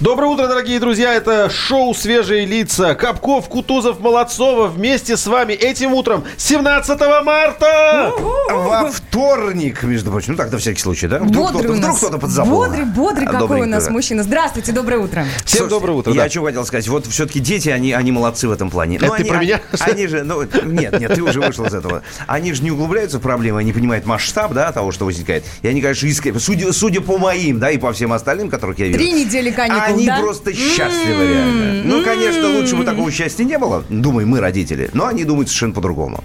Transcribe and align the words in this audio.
Доброе 0.00 0.26
утро, 0.26 0.46
дорогие 0.48 0.80
друзья! 0.80 1.14
Это 1.14 1.48
шоу 1.48 1.94
«Свежие 1.94 2.44
лица». 2.44 2.94
Капков, 2.94 3.48
Кутузов, 3.48 4.00
Молодцова 4.00 4.66
вместе 4.66 5.16
с 5.16 5.26
вами 5.26 5.52
этим 5.52 5.94
утром 5.94 6.24
17 6.36 7.00
марта! 7.24 8.12
Во 8.50 8.90
вторник, 8.90 9.82
между 9.82 10.10
прочим. 10.10 10.32
Ну 10.32 10.36
так, 10.36 10.50
на 10.50 10.58
всякий 10.58 10.80
случай, 10.80 11.06
да? 11.06 11.18
Вдруг 11.18 11.52
Бодрый 11.52 11.62
кто-то, 11.62 11.72
у 11.72 11.76
вдруг 11.76 11.96
кто-то 11.98 12.18
подзабыл. 12.18 12.56
Бодрый, 12.56 12.84
бодрый 12.84 13.26
А, 13.26 13.32
какой 13.32 13.62
у 13.62 13.66
нас 13.66 13.86
да. 13.86 13.90
мужчина. 13.90 14.22
Здравствуйте, 14.22 14.72
доброе 14.72 14.98
утро. 14.98 15.24
Всем 15.44 15.58
Слушайте, 15.58 15.70
доброе 15.70 15.92
утро. 15.92 16.12
Я 16.12 16.20
да. 16.20 16.24
о 16.24 16.28
чем 16.28 16.44
хотел 16.44 16.64
сказать. 16.66 16.88
Вот 16.88 17.06
все-таки 17.06 17.40
дети, 17.40 17.68
они, 17.68 17.92
они 17.92 18.12
молодцы 18.12 18.48
в 18.48 18.52
этом 18.52 18.70
плане. 18.70 18.96
Это 18.96 19.06
Ну, 19.06 19.12
ты 19.12 19.22
они, 19.22 19.30
про 19.30 19.38
меня? 19.38 19.60
Они 19.80 20.06
же, 20.06 20.24
ну, 20.24 20.42
нет, 20.64 20.98
нет, 20.98 21.14
ты 21.14 21.22
уже 21.22 21.40
вышел 21.40 21.64
из 21.64 21.74
этого. 21.74 22.02
Они 22.26 22.52
же 22.52 22.62
не 22.62 22.70
углубляются 22.70 23.18
в 23.18 23.22
проблемы, 23.22 23.60
они 23.60 23.72
понимают 23.72 24.06
масштаб, 24.06 24.52
да, 24.52 24.72
того, 24.72 24.92
что 24.92 25.04
возникает. 25.04 25.44
И 25.62 25.68
они, 25.68 25.80
конечно, 25.80 26.06
искренне, 26.06 26.40
судя, 26.40 26.72
судя 26.72 27.00
по 27.00 27.18
моим, 27.18 27.58
да, 27.58 27.70
и 27.70 27.78
по 27.78 27.92
всем 27.92 28.12
остальным, 28.12 28.50
которых 28.50 28.78
я 28.78 28.86
вижу. 28.86 28.98
Три 28.98 29.12
недели 29.12 29.50
каникул, 29.68 29.94
Они 29.94 30.06
да? 30.06 30.20
просто 30.20 30.52
счастливы, 30.52 31.26
реально. 31.26 31.82
Ну, 31.84 32.04
конечно, 32.04 32.48
лучше 32.48 32.76
бы 32.76 32.84
такого 32.84 33.10
счастья 33.10 33.44
не 33.44 33.58
было, 33.58 33.84
думаем 33.88 34.28
мы, 34.28 34.40
родители. 34.40 34.90
Но 34.92 35.06
они 35.06 35.24
думают 35.24 35.48
совершенно 35.48 35.74
по-другому. 35.74 36.24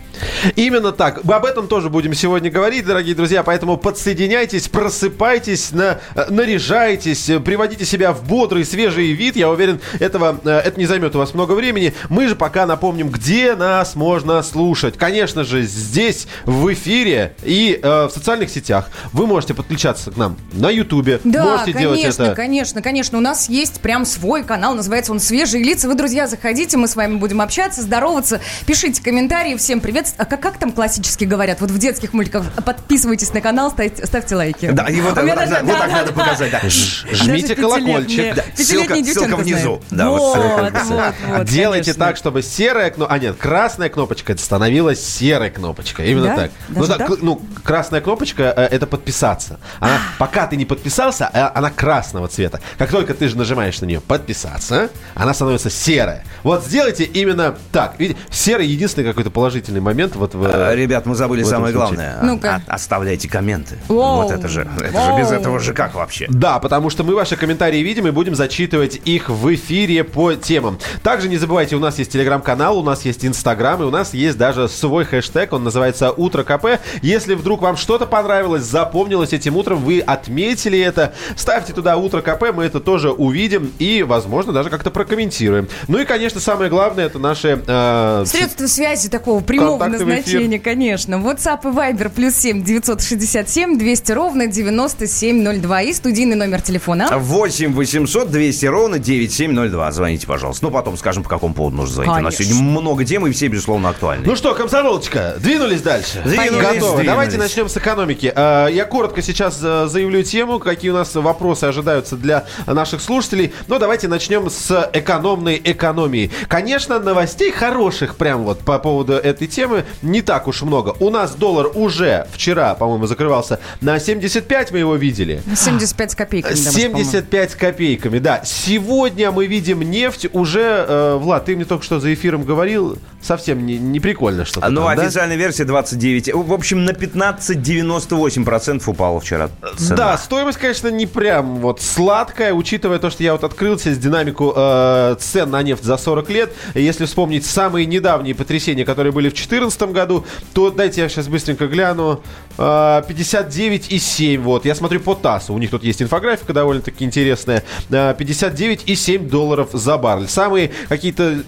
Именно 0.56 0.92
так. 0.92 1.24
Мы 1.24 1.34
об 1.36 1.46
этом 1.46 1.68
тоже 1.68 1.90
будем 1.90 2.14
сегодня 2.14 2.50
говорить, 2.52 2.86
дорогие 2.86 3.16
друзья. 3.16 3.44
Поэтому 3.44 3.78
подсоединяйтесь, 3.78 4.68
просыпайтесь, 4.68 5.72
на, 5.72 6.00
э, 6.16 6.26
наряжайтесь, 6.30 7.30
э, 7.30 7.40
приводите 7.40 7.86
себя 7.86 8.14
в 8.14 8.24
бодрый, 8.24 8.66
свежий 8.66 9.12
вид. 9.14 9.36
Я 9.36 9.50
уверен, 9.50 9.80
этого, 10.00 10.40
э, 10.44 10.50
это 10.50 10.80
не 10.80 10.86
займет 10.86 11.16
у 11.16 11.20
вас 11.20 11.34
много 11.34 11.54
времени. 11.54 11.94
Мы 12.10 12.28
же 12.28 12.36
пока 12.36 12.66
напомним, 12.66 13.10
где 13.10 13.56
нас 13.56 13.96
можно 13.96 14.42
слушать. 14.44 14.98
Конечно 14.98 15.44
же, 15.44 15.64
здесь, 15.64 16.28
в 16.46 16.72
эфире 16.74 17.36
и 17.44 17.80
э, 17.82 18.08
в 18.08 18.12
социальных 18.12 18.50
сетях. 18.50 18.90
Вы 19.14 19.28
можете 19.28 19.54
подключаться 19.54 20.12
к 20.12 20.18
нам 20.18 20.38
на 20.54 20.70
Ютубе. 20.70 21.20
Да, 21.24 21.44
можете 21.44 21.74
делать 21.74 22.02
конечно, 22.02 22.24
это. 22.24 22.36
конечно, 22.36 22.82
конечно. 22.82 23.18
У 23.18 23.22
нас 23.22 23.29
есть 23.38 23.80
прям 23.82 24.06
свой 24.06 24.44
канал, 24.44 24.74
называется 24.76 25.12
он 25.12 25.20
«Свежие 25.20 25.64
лица». 25.64 25.88
Вы, 25.88 25.96
друзья, 25.96 26.28
заходите, 26.28 26.78
мы 26.78 26.88
с 26.88 26.96
вами 26.96 27.16
будем 27.16 27.42
общаться, 27.42 27.82
здороваться, 27.82 28.42
пишите 28.66 29.02
комментарии. 29.04 29.56
Всем 29.56 29.80
привет. 29.80 30.08
А 30.18 30.26
как, 30.26 30.40
как 30.42 30.58
там 30.58 30.72
классически 30.72 31.26
говорят? 31.26 31.62
Вот 31.62 31.70
в 31.72 31.78
детских 31.78 32.14
мультиках 32.14 32.44
подписывайтесь 32.66 33.34
на 33.34 33.42
канал, 33.42 33.72
ставьте, 33.72 34.06
ставьте 34.06 34.36
лайки. 34.36 34.72
Да, 34.72 34.86
и 34.88 35.00
вот, 35.02 35.14
так- 35.16 35.26
вот 35.26 35.36
так, 35.36 35.50
даже- 35.50 35.64
вот 35.64 35.74
да, 35.74 35.80
так 35.80 35.90
да, 35.90 35.96
надо 35.98 36.12
да. 36.12 36.24
показать, 36.24 36.52
да. 36.52 36.62
Жмите 36.70 37.56
Даже 37.56 37.62
колокольчик. 37.62 38.36
Да, 38.36 38.44
ссылка- 38.56 39.04
ссылка 39.06 39.36
внизу. 39.38 39.82
Да, 39.92 40.10
вот 40.10 40.38
вот, 40.38 40.74
вот, 40.74 41.14
вот, 41.28 41.46
Делайте 41.48 41.92
конечно. 41.94 42.06
так, 42.06 42.18
чтобы 42.18 42.42
серая 42.42 42.90
кнопка, 42.90 43.14
а 43.14 43.20
нет, 43.20 43.36
красная 43.38 43.90
кнопочка 43.90 44.34
это 44.34 44.42
становилась 44.42 45.04
серой 45.06 45.50
кнопочкой. 45.52 46.10
Именно 46.12 46.28
Да? 46.28 46.36
так. 46.36 46.52
Ну, 46.70 46.86
Даже 46.86 46.98
так? 47.00 47.08
к- 47.08 47.22
ну, 47.22 47.42
красная 47.64 48.02
кнопочка 48.02 48.54
э, 48.56 48.64
это 48.66 48.88
подписаться. 48.88 49.60
Она, 49.80 50.00
пока 50.18 50.48
ты 50.48 50.56
не 50.56 50.66
подписался, 50.66 51.30
э, 51.34 51.42
она 51.54 51.70
красного 51.70 52.28
цвета. 52.28 52.60
Как 52.78 52.90
только 52.90 53.14
ты 53.20 53.28
же 53.28 53.38
нажимаешь 53.38 53.80
на 53.82 53.86
нее 53.86 54.02
подписаться, 54.02 54.90
она 55.14 55.34
становится 55.34 55.70
серая. 55.70 56.24
Вот 56.44 56.64
сделайте 56.66 57.04
именно 57.04 57.56
так. 57.72 58.00
Видите, 58.00 58.20
серый 58.32 58.66
единственный 58.68 59.04
какой-то 59.06 59.30
положительный 59.30 59.82
момент 59.82 60.16
вот 60.16 60.34
в. 60.34 60.44
А, 60.46 60.74
Ребят, 60.74 61.06
мы 61.06 61.16
забыли 61.16 61.44
самое 61.44 61.74
случае. 61.74 61.96
главное. 61.98 62.20
Ну-ка. 62.24 62.62
О- 62.68 62.74
Оставляйте 62.76 63.28
комменты. 63.30 63.78
Воу. 63.88 64.24
Вот 64.24 64.32
это 64.32 64.48
же. 64.48 64.68
Это 64.80 65.06
же 65.06 65.18
без 65.20 65.28
Воу. 65.30 65.40
этого 65.40 65.60
же 65.60 65.74
как 65.74 65.94
вообще? 65.96 66.26
Да, 66.30 66.60
потому 66.60 66.90
что 66.90 67.04
мы 67.04 67.14
ваши 67.14 67.36
комментарии 67.36 67.80
видим 67.80 68.08
и 68.08 68.12
будем 68.12 68.36
зачитывать 68.36 69.00
их 69.06 69.30
в 69.30 69.54
эфире 69.54 70.04
по 70.04 70.34
темам. 70.34 70.80
Также 71.04 71.28
не 71.30 71.38
забывайте, 71.38 71.76
у 71.76 71.80
нас 71.80 72.00
есть 72.00 72.12
телеграм-канал, 72.12 72.78
у 72.80 72.84
нас 72.84 73.04
есть 73.06 73.26
инстаграм, 73.26 73.82
и 73.82 73.86
у 73.86 73.92
нас 73.92 74.14
есть 74.14 74.38
даже 74.38 74.68
свой 74.70 75.04
хэштег, 75.06 75.52
он 75.54 75.64
называется 75.66 76.12
«Утро 76.12 76.44
КП». 76.44 76.80
Если 77.02 77.34
вдруг 77.36 77.62
вам 77.62 77.76
что-то 77.78 78.06
понравилось, 78.06 78.64
запомнилось 78.64 79.34
этим 79.34 79.58
утром, 79.58 79.80
вы 79.84 80.00
отметили 80.00 80.80
это, 80.80 81.14
ставьте 81.36 81.74
туда 81.74 81.98
«Утро 81.98 82.22
КП», 82.22 82.54
мы 82.54 82.64
это 82.64 82.80
тоже 82.80 83.09
увидим 83.12 83.72
и, 83.80 84.04
возможно, 84.04 84.54
даже 84.54 84.70
как-то 84.70 84.92
прокомментируем. 84.92 85.68
Ну 85.88 86.00
и, 86.00 86.06
конечно, 86.06 86.40
самое 86.40 86.70
главное, 86.70 87.06
это 87.06 87.20
наши... 87.20 87.62
э, 87.66 88.24
Средства 88.26 88.68
связи 88.68 89.10
такого 89.10 89.42
прямого 89.42 89.78
Контактный 89.80 90.06
эфир. 90.16 90.18
назначения, 90.18 90.60
конечно. 90.60 91.16
WhatsApp 91.16 91.60
и 91.64 91.68
Viber 91.76 92.10
плюс 92.10 92.36
7 92.36 92.64
967 92.64 93.78
200 93.78 94.12
ровно 94.12 94.48
9702 94.48 95.82
и 95.84 95.94
студийный 95.94 96.36
номер 96.36 96.62
телефона. 96.62 97.10
8 97.18 97.74
800 97.74 98.30
200 98.32 98.66
ровно 98.68 99.00
9702. 99.00 99.92
Звоните, 99.92 100.28
пожалуйста. 100.28 100.66
Ну, 100.66 100.72
потом 100.72 100.98
скажем, 100.98 101.24
по 101.24 101.30
какому 101.30 101.54
поводу 101.54 101.78
нужно 101.78 101.96
звонить. 101.96 102.12
У 102.12 102.22
нас 102.22 102.36
Конечно. 102.36 102.56
сегодня 102.56 102.80
много 102.80 103.06
тем, 103.06 103.28
и 103.28 103.32
все, 103.32 103.48
безусловно, 103.48 103.90
актуальны. 103.90 104.26
Ну 104.26 104.36
что, 104.36 104.54
комсомолочка, 104.54 105.36
двинулись 105.40 105.82
дальше? 105.82 106.22
Двинулись, 106.24 106.52
Готовы. 106.62 106.80
двинулись. 106.80 107.06
Давайте 107.08 107.38
начнем 107.38 107.70
с 107.70 107.78
экономики. 107.78 108.32
Э, 108.36 108.68
Я 108.72 108.86
коротко 108.86 109.22
сейчас 109.22 109.60
э, 109.62 109.88
заявлю 109.88 110.24
тему, 110.24 110.60
какие 110.60 110.92
у 110.92 110.94
нас 110.94 111.16
вопросы 111.16 111.66
ожидаются 111.66 112.16
для 112.16 112.46
наших 112.68 112.99
слушателей. 113.02 113.54
Но 113.68 113.80
давайте 113.80 114.08
начнем 114.08 114.50
с 114.50 114.90
экономной 114.94 115.62
экономии. 115.64 116.32
Конечно, 116.48 117.00
новостей 117.00 117.52
хороших 117.52 118.16
прям 118.16 118.44
вот 118.44 118.60
по 118.60 118.80
поводу 118.80 119.14
этой 119.14 119.48
темы 119.48 119.86
не 120.02 120.22
так 120.22 120.48
уж 120.48 120.62
много. 120.62 120.96
У 121.00 121.10
нас 121.10 121.36
доллар 121.36 121.68
уже 121.74 122.28
вчера, 122.34 122.76
по-моему, 122.76 123.06
закрывался 123.08 123.60
на 123.82 124.00
75, 124.00 124.72
мы 124.72 124.80
его 124.80 124.96
видели. 124.96 125.42
75 125.56 126.12
с 126.12 126.16
копейками. 126.16 126.54
даже, 126.54 126.72
по-моему. 126.72 126.98
75 126.98 127.56
копейками, 127.56 128.20
да. 128.20 128.42
Сегодня 128.44 129.32
мы 129.32 129.46
видим 129.48 129.82
нефть 129.82 130.28
уже... 130.34 130.86
э, 130.88 131.16
Влад, 131.20 131.46
ты 131.46 131.56
мне 131.56 131.66
только 131.66 131.84
что 131.84 132.00
за 132.00 132.14
эфиром 132.14 132.44
говорил, 132.44 132.98
совсем 133.22 133.66
не, 133.66 133.78
не 133.78 134.00
прикольно 134.00 134.46
что-то 134.46 134.70
Ну, 134.70 134.82
там, 134.84 134.96
да? 134.96 135.04
официальная 135.04 135.36
версия 135.38 135.66
29. 135.66 136.34
В 136.34 136.54
общем, 136.54 136.86
на 136.86 136.92
15,98% 136.92 138.84
упала 138.88 139.20
вчера 139.20 139.50
цена. 139.78 139.96
Да, 139.96 140.18
стоимость, 140.18 140.58
конечно, 140.58 140.88
не 140.90 141.06
прям 141.06 141.58
вот 141.60 141.82
сладкая, 141.82 142.54
учитывая 142.54 142.89
то, 142.98 143.12
что 143.12 143.22
я 143.22 143.34
вот 143.34 143.44
открыл 143.44 143.78
сейчас 143.78 144.00
динамику 144.00 144.54
э, 144.56 145.16
цен 145.20 145.52
на 145.52 145.62
нефть 145.62 145.84
за 145.84 145.98
40 145.98 146.30
лет. 146.30 146.54
Если 146.74 147.06
вспомнить 147.06 147.46
самые 147.46 147.86
недавние 147.86 148.34
потрясения, 148.34 148.86
которые 148.86 149.14
были 149.14 149.30
в 149.30 149.34
2014 149.34 149.82
году, 149.92 150.26
то 150.54 150.72
дайте 150.72 151.02
я 151.02 151.10
сейчас 151.10 151.28
быстренько 151.28 151.68
гляну. 151.68 152.22
Э, 152.58 153.04
59,7. 153.08 154.40
Вот. 154.40 154.66
Я 154.66 154.74
смотрю 154.74 155.00
по 155.02 155.14
ТАССу. 155.14 155.54
У 155.54 155.60
них 155.60 155.70
тут 155.70 155.84
есть 155.84 156.02
инфографика 156.02 156.54
довольно-таки 156.54 157.06
интересная. 157.06 157.64
Э, 157.90 158.16
59,7 158.18 159.30
долларов 159.30 159.70
за 159.74 159.98
баррель. 159.98 160.28
Самые 160.28 160.72
какие-то 160.88 161.44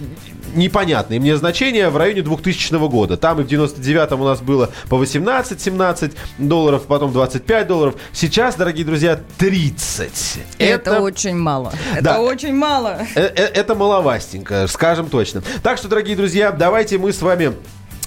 непонятные 0.54 1.20
мне 1.20 1.36
значения 1.36 1.88
в 1.88 1.96
районе 1.96 2.22
2000 2.22 2.88
года. 2.88 3.16
Там 3.16 3.40
и 3.40 3.44
в 3.44 3.46
99-м 3.46 4.20
у 4.20 4.24
нас 4.24 4.40
было 4.40 4.70
по 4.88 5.02
18-17 5.02 6.12
долларов, 6.38 6.84
потом 6.86 7.12
25 7.12 7.66
долларов. 7.66 7.94
Сейчас, 8.12 8.56
дорогие 8.56 8.84
друзья, 8.84 9.20
30. 9.38 10.38
Это, 10.58 11.00
очень 11.00 11.31
мало. 11.38 11.72
Это 11.94 12.02
Да. 12.02 12.20
очень 12.20 12.54
мало. 12.54 12.98
Э, 13.14 13.20
э, 13.20 13.44
Это 13.54 13.74
маловастенько, 13.74 14.66
скажем 14.68 15.08
точно. 15.08 15.42
Так 15.62 15.78
что, 15.78 15.88
дорогие 15.88 16.16
друзья, 16.16 16.50
давайте 16.52 16.98
мы 16.98 17.12
с 17.12 17.20
вами 17.22 17.52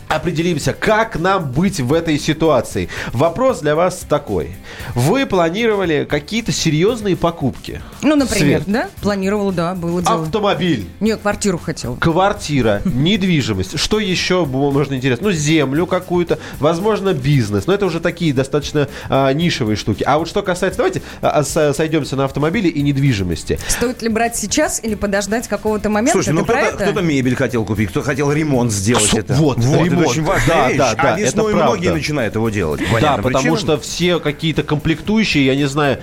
определимся, 0.07 0.73
как 0.73 1.19
нам 1.19 1.51
быть 1.51 1.79
в 1.79 1.93
этой 1.93 2.19
ситуации. 2.19 2.89
Вопрос 3.13 3.59
для 3.61 3.75
вас 3.75 4.05
такой. 4.07 4.55
Вы 4.93 5.25
планировали 5.25 6.05
какие-то 6.09 6.51
серьезные 6.51 7.15
покупки? 7.15 7.81
Ну, 8.01 8.15
например, 8.15 8.63
Свет. 8.63 8.71
да? 8.71 8.89
Планировала, 9.01 9.51
да, 9.51 9.75
было 9.75 10.01
дело. 10.01 10.23
Автомобиль. 10.23 10.87
Не, 10.99 11.17
квартиру 11.17 11.57
хотел. 11.57 11.95
Квартира, 11.95 12.81
недвижимость. 12.85 13.77
Что 13.79 13.99
еще 13.99 14.45
можно 14.45 14.95
интересно? 14.95 15.27
Ну, 15.27 15.31
землю 15.33 15.85
какую-то, 15.87 16.39
возможно, 16.59 17.13
бизнес. 17.13 17.67
Но 17.67 17.73
это 17.73 17.85
уже 17.85 17.99
такие 17.99 18.33
достаточно 18.33 18.87
а, 19.09 19.31
нишевые 19.33 19.75
штуки. 19.75 20.03
А 20.03 20.17
вот 20.17 20.27
что 20.27 20.41
касается... 20.41 20.77
Давайте 20.77 21.01
а, 21.21 21.43
с- 21.43 21.73
сойдемся 21.73 22.15
на 22.15 22.25
автомобиле 22.25 22.69
и 22.69 22.81
недвижимости. 22.81 23.59
Стоит 23.67 24.01
ли 24.01 24.09
брать 24.09 24.35
сейчас 24.35 24.83
или 24.83 24.95
подождать 24.95 25.47
какого-то 25.47 25.89
момента? 25.89 26.13
Слушай, 26.13 26.33
ну 26.33 26.43
кто-то, 26.45 27.01
мебель 27.01 27.35
хотел 27.35 27.65
купить, 27.65 27.89
кто 27.89 28.01
хотел 28.01 28.31
ремонт 28.31 28.71
сделать 28.71 29.13
это. 29.13 29.33
вот, 29.33 29.57
ремонт. 29.59 29.94
Это 30.01 30.09
очень 30.09 30.23
важная 30.23 30.55
Да, 30.55 30.67
вещь. 30.69 30.77
да, 30.77 30.95
да, 30.95 31.15
а 31.15 31.19
это 31.19 31.35
правда. 31.35 31.55
многие 31.55 31.91
начинают 31.91 32.35
его 32.35 32.49
делать. 32.49 32.81
да, 33.01 33.17
потому 33.17 33.33
причинам. 33.33 33.57
что 33.57 33.77
все 33.79 34.19
какие-то 34.19 34.63
комплектующие, 34.63 35.45
я 35.45 35.55
не 35.55 35.65
знаю... 35.65 35.99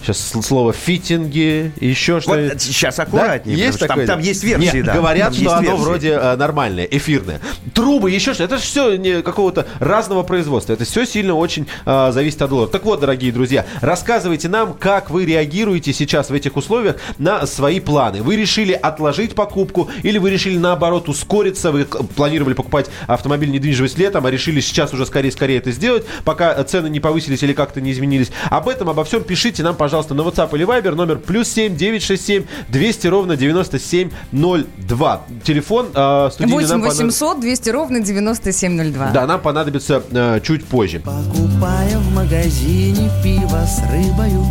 э, 0.00 0.04
Сейчас 0.04 0.30
слово 0.44 0.72
фитинги, 0.72 1.72
еще 1.80 2.14
Вот 2.14 2.22
что-нибудь. 2.22 2.62
сейчас 2.62 2.98
аккуратнее, 2.98 3.56
Да? 3.56 3.62
потому 3.64 3.72
что 3.76 3.86
там- 3.86 3.88
такое? 3.88 4.06
там 4.06 4.20
есть 4.20 4.44
версии, 4.44 4.76
Нет, 4.76 4.84
да. 4.86 4.94
Говорят, 4.94 5.24
Там 5.28 5.34
что 5.34 5.42
есть 5.42 5.54
оно 5.54 5.62
версии. 5.70 5.82
вроде 5.82 6.08
э, 6.10 6.36
нормальное, 6.36 6.84
эфирное. 6.84 7.40
Трубы, 7.74 8.10
еще 8.10 8.34
что 8.34 8.44
Это 8.44 8.58
же 8.58 8.62
все 8.62 8.96
не 8.96 9.22
какого-то 9.22 9.66
разного 9.80 10.22
производства. 10.22 10.72
Это 10.72 10.84
все 10.84 11.04
сильно 11.04 11.34
очень 11.34 11.66
э, 11.84 12.10
зависит 12.12 12.40
от 12.42 12.50
доллара. 12.50 12.68
Так 12.68 12.84
вот, 12.84 13.00
дорогие 13.00 13.32
друзья, 13.32 13.66
рассказывайте 13.80 14.48
нам, 14.48 14.74
как 14.74 15.10
вы 15.10 15.24
реагируете 15.24 15.92
сейчас 15.92 16.30
в 16.30 16.34
этих 16.34 16.56
условиях 16.56 16.96
на 17.18 17.46
свои 17.46 17.80
планы. 17.80 18.22
Вы 18.22 18.36
решили 18.36 18.72
отложить 18.72 19.34
покупку 19.34 19.90
или 20.02 20.18
вы 20.18 20.30
решили 20.30 20.58
наоборот 20.58 21.08
ускориться? 21.08 21.72
Вы 21.72 21.84
планировали 21.84 22.54
покупать 22.54 22.86
автомобиль 23.06 23.50
недвижимость 23.50 23.98
летом, 23.98 24.26
а 24.26 24.30
решили 24.30 24.60
сейчас 24.60 24.92
уже 24.92 25.06
скорее-скорее 25.06 25.58
это 25.58 25.72
сделать, 25.72 26.04
пока 26.24 26.52
э, 26.54 26.64
цены 26.64 26.88
не 26.88 27.00
повысились 27.00 27.42
или 27.42 27.52
как-то 27.52 27.80
не 27.80 27.92
изменились. 27.92 28.30
Об 28.50 28.68
этом, 28.68 28.88
обо 28.90 29.04
всем 29.04 29.24
пишите 29.24 29.62
нам, 29.62 29.74
пожалуйста, 29.74 29.85
пожалуйста, 29.86 30.14
на 30.14 30.22
WhatsApp 30.22 30.52
или 30.56 30.66
Viber 30.66 30.94
номер 30.96 31.18
плюс 31.18 31.48
7 31.48 31.76
967 31.76 32.44
200 32.68 33.06
ровно 33.06 33.36
9702. 33.36 35.22
Телефон 35.44 35.86
э, 35.94 36.28
студийный 36.32 36.54
8 36.54 36.68
нам 36.70 36.80
понад- 36.80 36.96
800 36.96 37.40
200 37.40 37.70
ровно 37.70 38.00
9702. 38.00 39.10
Да, 39.12 39.26
нам 39.26 39.40
понадобится 39.40 40.02
э, 40.10 40.40
чуть 40.42 40.64
позже. 40.64 40.98
Покупая 41.00 41.98
в 41.98 42.14
магазине 42.14 43.08
пиво 43.22 43.64
с 43.64 43.80
рыбою 43.92 44.44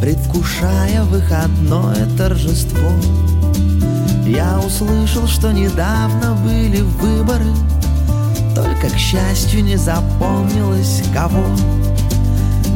Предвкушая 0.00 1.02
выходное 1.04 2.08
торжество 2.16 2.90
Я 4.26 4.58
услышал, 4.58 5.26
что 5.28 5.52
недавно 5.52 6.34
были 6.44 6.80
выборы 6.82 7.46
Только, 8.56 8.88
к 8.92 8.96
счастью, 8.98 9.62
не 9.64 9.76
запомнилось 9.76 11.02
кого 11.14 11.44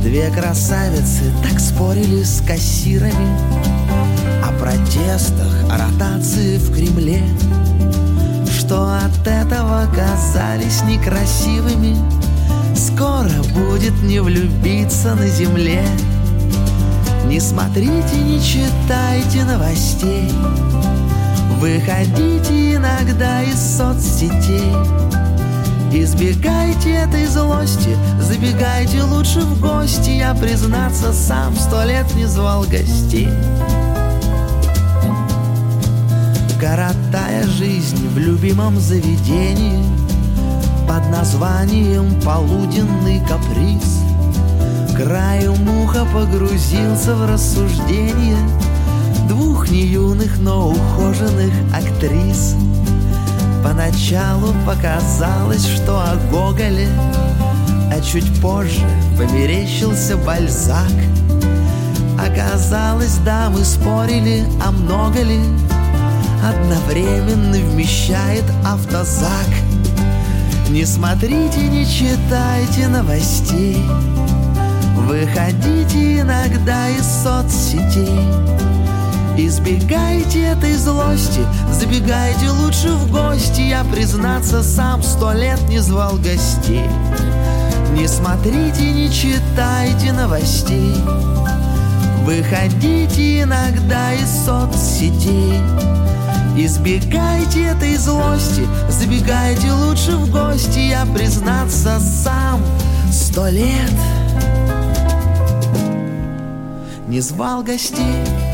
Две 0.03 0.31
красавицы 0.31 1.33
так 1.43 1.61
спорили 1.61 2.25
с 2.25 2.41
кассирами 2.41 3.39
О 4.43 4.53
протестах, 4.59 5.53
о 5.71 5.79
ротации 5.79 6.59
в 6.59 6.75
Кремле 6.75 7.23
Что 8.51 8.95
от 8.95 9.27
этого 9.27 9.87
казались 9.95 10.83
некрасивыми. 10.83 11.97
Скоро 12.75 13.31
будет 13.55 14.03
не 14.03 14.21
влюбиться 14.21 15.15
на 15.15 15.29
земле. 15.29 15.85
Не 17.27 17.39
смотрите, 17.39 18.17
не 18.17 18.41
читайте 18.43 19.45
новостей. 19.45 20.31
Выходите 21.61 22.75
иногда 22.75 23.43
из 23.43 23.59
соцсетей 23.77 24.73
Избегайте 25.95 26.91
этой 26.91 27.27
злости 27.27 27.97
Забегайте 28.19 29.03
лучше 29.03 29.41
в 29.41 29.61
гости. 29.61 30.09
Я, 30.09 30.35
признаться, 30.35 31.13
сам 31.13 31.55
сто 31.55 31.85
лет 31.85 32.07
не 32.15 32.25
звал 32.25 32.63
гостей. 32.63 33.29
Коротая 36.59 37.47
жизнь 37.47 38.09
в 38.09 38.17
любимом 38.17 38.81
заведении. 38.81 39.85
Под 40.89 41.11
названием 41.11 42.19
«Полуденный 42.23 43.21
каприз» 43.29 44.01
Краю 44.97 45.57
муха 45.57 46.07
погрузился 46.07 47.15
в 47.15 47.31
рассуждение 47.31 48.39
Двух 49.29 49.71
неюных, 49.71 50.39
но 50.39 50.71
ухоженных 50.71 51.53
актрис 51.75 52.57
Поначалу 53.63 54.55
показалось, 54.67 55.65
что 55.65 56.01
о 56.01 56.17
Гоголе 56.31 56.89
А 57.91 58.01
чуть 58.01 58.41
позже 58.41 58.85
померещился 59.17 60.17
Бальзак. 60.17 60.93
Оказалось, 62.19 63.19
да, 63.25 63.51
мы 63.51 63.65
спорили, 63.65 64.45
а 64.65 64.71
много 64.71 65.23
ли? 65.23 65.41
Одновременно 66.45 67.57
вмещает 67.59 68.45
автозак. 68.65 69.49
Не 70.71 70.85
смотрите, 70.85 71.69
не 71.69 71.87
читайте 71.87 72.89
новостей. 72.89 73.83
Выходите 74.97 76.21
иногда 76.21 76.89
из 76.89 77.05
соцсетей 77.23 78.19
Избегайте 79.37 80.43
этой 80.43 80.75
злости 80.75 81.41
Забегайте 81.73 82.51
лучше 82.51 82.89
в 82.93 83.11
гости. 83.11 83.63
Я, 83.63 83.83
признаться, 83.85 84.63
сам 84.63 85.03
сто 85.03 85.33
лет 85.33 85.59
не 85.69 85.79
звал 85.79 86.17
гостей. 86.17 86.85
Не 87.95 88.07
смотрите, 88.07 88.93
не 88.93 89.11
читайте 89.11 90.13
новостей. 90.13 90.95
Выходите 92.25 93.43
иногда 93.43 94.13
из 94.13 94.29
соцсетей. 94.45 95.61
Избегайте 96.57 97.65
этой 97.65 97.97
злости 97.97 98.67
Забегайте 98.91 99.73
лучше 99.73 100.13
в 100.13 100.31
гости. 100.31 100.79
Я, 100.79 101.07
признаться, 101.07 101.99
сам 101.99 102.61
сто 103.11 103.49
лет 103.49 103.91
Не 107.09 107.21
звал 107.21 107.63
гостей 107.63 108.52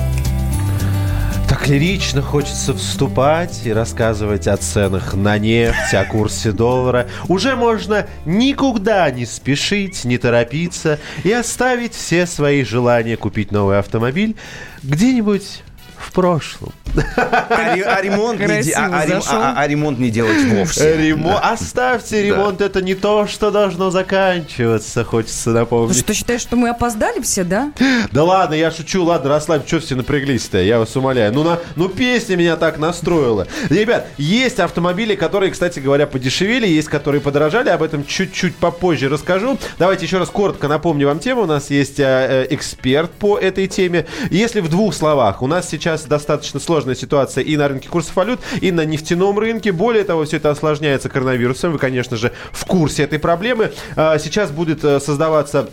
Так 1.59 1.67
лирично 1.67 2.23
хочется 2.23 2.73
вступать 2.73 3.63
и 3.65 3.73
рассказывать 3.73 4.47
о 4.47 4.57
ценах 4.57 5.15
на 5.15 5.39
нефть, 5.39 5.93
о 5.93 6.05
курсе 6.05 6.53
доллара. 6.53 7.09
Уже 7.27 7.57
можно 7.57 8.07
никуда 8.25 9.11
не 9.11 9.27
спешить, 9.27 10.05
не 10.05 10.19
торопиться 10.19 11.01
и 11.25 11.33
оставить 11.33 11.95
все 11.95 12.27
свои 12.27 12.63
желания 12.63 13.17
купить 13.17 13.51
новый 13.51 13.81
автомобиль 13.81 14.37
где-нибудь 14.85 15.65
в 16.09 16.13
прошлом. 16.13 16.73
А, 17.17 17.75
а 17.87 18.01
ремонт 18.03 18.41
не 18.41 18.73
а- 18.73 18.87
а 18.87 19.21
а- 19.31 19.55
а 19.59 19.69
ремонт 19.69 19.99
не 19.99 20.11
делать 20.11 20.43
вовсе. 20.45 20.97
Ремонт. 20.97 21.39
Оставьте 21.43 22.23
ремонт, 22.23 22.63
это 22.63 22.81
не 22.81 22.95
то, 22.95 23.27
что 23.27 23.51
должно 23.51 23.91
заканчиваться, 23.91 25.05
хочется 25.05 25.45
Ты 25.45 25.51
напомнить. 25.51 25.99
что, 25.99 26.15
считаешь, 26.15 26.41
что 26.41 26.57
мы 26.57 26.71
опоздали 26.71 27.21
все, 27.21 27.45
да? 27.45 27.73
Да 28.11 28.25
ладно, 28.25 28.55
я 28.55 28.71
шучу, 28.71 29.05
ладно, 29.05 29.29
расслабь, 29.29 29.67
что 29.67 29.81
все 29.81 29.97
напряглись-то, 29.97 30.59
я 30.59 30.79
вас 30.79 30.97
умоляю. 30.97 31.33
Ну, 31.35 31.45
на, 31.45 31.59
ну 31.77 31.89
песня 31.89 32.37
меня 32.37 32.57
так 32.57 32.79
настроила. 32.79 33.47
Ребят, 33.69 34.07
есть 34.17 34.59
автомобили, 34.59 35.15
которые, 35.15 35.53
кстати 35.53 35.81
говоря, 35.81 36.07
подешевели, 36.07 36.67
есть, 36.67 36.89
которые 36.89 37.21
подорожали, 37.21 37.69
об 37.69 37.83
этом 37.83 38.05
чуть-чуть 38.07 38.57
попозже 38.57 39.09
расскажу. 39.11 39.59
Давайте 39.79 40.07
еще 40.07 40.19
раз 40.19 40.31
коротко 40.31 40.69
напомню 40.69 41.07
вам 41.09 41.19
тему. 41.19 41.43
У 41.43 41.47
нас 41.47 41.69
есть 41.71 42.01
э, 42.01 42.47
э, 42.49 42.55
эксперт 42.55 43.11
по 43.11 43.39
этой 43.39 43.67
теме. 43.67 44.07
Если 44.31 44.61
в 44.61 44.69
двух 44.69 44.95
словах, 44.95 45.43
у 45.43 45.47
нас 45.47 45.69
сейчас 45.69 45.98
достаточно 46.07 46.61
сложная 46.61 46.95
ситуация 46.95 47.43
и 47.45 47.57
на 47.57 47.69
рынке 47.69 47.89
курсов 47.89 48.15
валют, 48.17 48.41
и 48.61 48.71
на 48.71 48.85
нефтяном 48.85 49.39
рынке. 49.39 49.73
Более 49.73 50.05
того, 50.05 50.25
все 50.25 50.37
это 50.37 50.51
осложняется 50.51 51.09
коронавирусом. 51.09 51.73
Вы, 51.73 51.79
конечно 51.79 52.17
же, 52.17 52.33
в 52.53 52.65
курсе 52.67 53.05
этой 53.05 53.19
проблемы. 53.19 53.73
А, 53.97 54.19
Сейчас 54.19 54.51
будет 54.51 54.85
э, 54.85 55.01
создаваться 55.01 55.71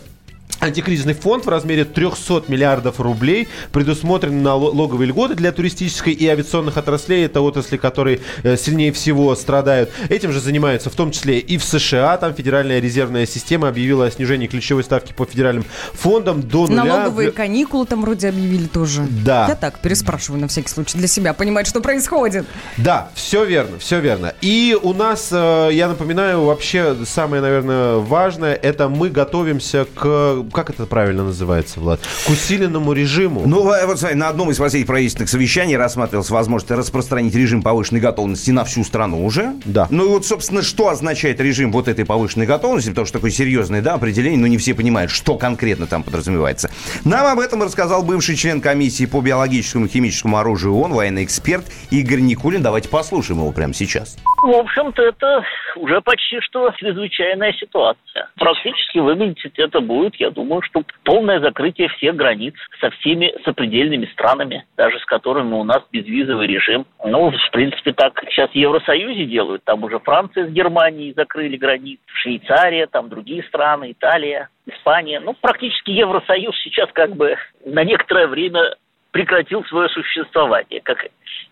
Антикризисный 0.58 1.14
фонд 1.14 1.44
в 1.44 1.48
размере 1.48 1.84
300 1.84 2.44
миллиардов 2.48 2.98
рублей 2.98 3.46
предусмотрен 3.72 4.42
налоговые 4.42 5.08
льготы 5.08 5.34
для 5.34 5.52
туристической 5.52 6.14
и 6.14 6.26
авиационных 6.26 6.78
отраслей. 6.78 7.26
Это 7.26 7.42
отрасли, 7.42 7.76
которые 7.76 8.20
э, 8.42 8.56
сильнее 8.56 8.90
всего 8.92 9.34
страдают. 9.34 9.90
Этим 10.08 10.32
же 10.32 10.40
занимаются 10.40 10.88
в 10.88 10.94
том 10.94 11.10
числе 11.10 11.38
и 11.38 11.58
в 11.58 11.64
США. 11.64 12.16
Там 12.16 12.34
Федеральная 12.34 12.80
резервная 12.80 13.26
система 13.26 13.68
объявила 13.68 14.06
о 14.06 14.10
снижении 14.10 14.46
ключевой 14.46 14.82
ставки 14.82 15.12
по 15.12 15.26
федеральным 15.26 15.64
фондам 15.92 16.42
до 16.42 16.66
нуля. 16.66 16.84
Налоговые 16.84 17.32
каникулы 17.32 17.84
там 17.84 18.00
вроде 18.00 18.28
объявили 18.28 18.66
тоже. 18.66 19.06
Да. 19.24 19.46
Я 19.48 19.56
так 19.56 19.78
переспрашиваю 19.80 20.40
на 20.40 20.48
всякий 20.48 20.70
случай 20.70 20.96
для 20.96 21.06
себя, 21.08 21.34
понимать, 21.34 21.66
что 21.66 21.80
происходит. 21.80 22.46
Да, 22.78 23.10
все 23.14 23.44
верно, 23.44 23.78
все 23.78 24.00
верно. 24.00 24.32
И 24.40 24.76
у 24.82 24.94
нас, 24.94 25.28
э, 25.32 25.68
я 25.72 25.88
напоминаю, 25.88 26.44
вообще 26.44 26.96
самое, 27.04 27.42
наверное, 27.42 27.96
важное, 27.96 28.54
это 28.54 28.88
мы 28.88 29.10
готовимся 29.10 29.86
к, 29.94 30.35
как 30.44 30.70
это 30.70 30.86
правильно 30.86 31.24
называется, 31.24 31.80
Влад, 31.80 32.00
к 32.00 32.30
усиленному 32.30 32.92
режиму. 32.92 33.42
Ну, 33.46 33.70
э, 33.72 33.86
вот 33.86 33.98
смотри, 33.98 34.16
на 34.16 34.28
одном 34.28 34.50
из 34.50 34.58
последних 34.58 34.86
правительственных 34.86 35.28
совещаний 35.28 35.76
рассматривалась 35.76 36.30
возможность 36.30 36.70
распространить 36.70 37.34
режим 37.34 37.62
повышенной 37.62 38.00
готовности 38.00 38.50
на 38.50 38.64
всю 38.64 38.84
страну 38.84 39.24
уже. 39.24 39.54
Да. 39.64 39.86
Ну 39.90 40.06
и 40.06 40.08
вот, 40.08 40.26
собственно, 40.26 40.62
что 40.62 40.88
означает 40.88 41.40
режим 41.40 41.72
вот 41.72 41.88
этой 41.88 42.04
повышенной 42.04 42.46
готовности, 42.46 42.90
потому 42.90 43.06
что 43.06 43.18
такое 43.18 43.30
серьезное, 43.30 43.82
да, 43.82 43.94
определение, 43.94 44.38
но 44.38 44.46
не 44.46 44.58
все 44.58 44.74
понимают, 44.74 45.10
что 45.10 45.36
конкретно 45.36 45.86
там 45.86 46.02
подразумевается. 46.02 46.70
Нам 47.04 47.26
об 47.26 47.38
этом 47.38 47.62
рассказал 47.62 48.02
бывший 48.02 48.36
член 48.36 48.60
комиссии 48.60 49.06
по 49.06 49.20
биологическому 49.20 49.86
и 49.86 49.88
химическому 49.88 50.38
оружию 50.38 50.74
ООН, 50.74 50.92
военный 50.92 51.24
эксперт 51.24 51.66
Игорь 51.90 52.20
Никулин. 52.20 52.62
Давайте 52.62 52.88
послушаем 52.88 53.40
его 53.40 53.52
прямо 53.52 53.74
сейчас. 53.74 54.16
В 54.42 54.50
общем-то, 54.50 55.02
это 55.02 55.44
уже 55.76 56.00
почти 56.00 56.40
что 56.40 56.70
чрезвычайная 56.76 57.52
ситуация. 57.52 58.28
Практически 58.36 58.98
выглядеть 58.98 59.52
это 59.56 59.80
будет, 59.80 60.14
я 60.16 60.25
думаю, 60.30 60.62
что 60.62 60.82
полное 61.04 61.40
закрытие 61.40 61.88
всех 61.88 62.16
границ 62.16 62.54
со 62.80 62.90
всеми 62.90 63.34
сопредельными 63.44 64.06
странами, 64.06 64.64
даже 64.76 64.98
с 64.98 65.04
которыми 65.04 65.54
у 65.54 65.64
нас 65.64 65.82
безвизовый 65.92 66.46
режим. 66.46 66.86
Ну, 67.04 67.30
в 67.30 67.50
принципе, 67.52 67.92
так 67.92 68.22
сейчас 68.30 68.50
в 68.50 68.54
Евросоюзе 68.54 69.24
делают. 69.26 69.64
Там 69.64 69.84
уже 69.84 69.98
Франция 70.00 70.46
с 70.46 70.50
Германией 70.50 71.12
закрыли 71.14 71.56
границы, 71.56 72.02
Швейцария, 72.06 72.86
там 72.86 73.08
другие 73.08 73.42
страны, 73.44 73.92
Италия, 73.92 74.48
Испания. 74.66 75.20
Ну, 75.20 75.34
практически 75.40 75.90
Евросоюз 75.90 76.56
сейчас 76.62 76.90
как 76.92 77.14
бы 77.16 77.36
на 77.64 77.84
некоторое 77.84 78.26
время 78.26 78.74
прекратил 79.16 79.64
свое 79.64 79.88
существование, 79.88 80.82
как 80.82 81.06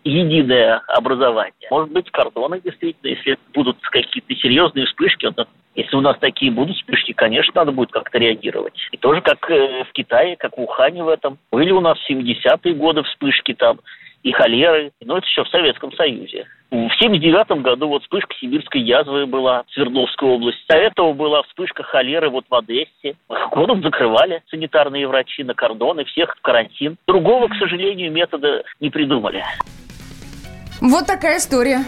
единое 0.05 0.83
образование. 0.89 1.67
Может 1.71 1.93
быть, 1.93 2.11
кордоны 2.11 2.61
действительно, 2.61 3.09
если 3.09 3.39
будут 3.55 3.79
какие-то 3.81 4.35
серьезные 4.35 4.85
вспышки, 4.85 5.33
вот, 5.35 5.49
если 5.75 5.97
у 5.97 6.03
нас 6.03 6.19
такие 6.19 6.53
будут 6.53 6.77
вспышки, 6.77 7.13
конечно, 7.15 7.53
надо 7.55 7.73
будет 7.73 7.91
как-то 7.91 8.19
реагировать. 8.19 8.75
И 8.93 8.99
тоже 8.99 9.23
как 9.23 9.51
э, 9.51 9.85
в 9.85 9.93
Китае, 9.93 10.37
как 10.37 10.59
в 10.59 10.61
Ухане 10.61 11.05
в 11.05 11.09
этом. 11.09 11.39
Были 11.51 11.71
у 11.71 11.81
нас 11.81 11.99
в 11.99 12.11
70-е 12.11 12.75
годы 12.75 13.03
вспышки 13.05 13.55
там, 13.55 13.81
и 14.25 14.33
холеры, 14.33 14.91
но 15.03 15.19
это 15.19 15.27
еще 15.27 15.45
в 15.45 15.49
Советском 15.49 15.93
Союзе. 15.93 16.47
В 16.71 16.91
79 16.99 17.63
году 17.63 17.89
вот 17.89 18.03
вспышка 18.03 18.35
сибирской 18.41 18.81
язвы 18.81 19.27
была 19.27 19.63
в 19.63 19.73
Свердловской 19.75 20.29
области. 20.29 20.65
До 20.67 20.77
этого 20.77 21.13
была 21.13 21.43
вспышка 21.45 21.85
холеры 21.85 22.31
вот 22.31 22.47
в 22.49 22.55
Одессе. 22.55 23.17
Город 23.53 23.83
закрывали 23.83 24.43
санитарные 24.51 25.07
врачи 25.07 25.45
на 25.45 25.55
кордоны, 25.55 26.05
всех 26.07 26.35
в 26.37 26.41
карантин. 26.41 26.97
Другого, 27.07 27.49
к 27.49 27.55
сожалению, 27.57 28.11
метода 28.11 28.65
не 28.81 28.91
придумали. 28.91 29.45
Вот 30.81 31.07
такая 31.07 31.37
история. 31.37 31.81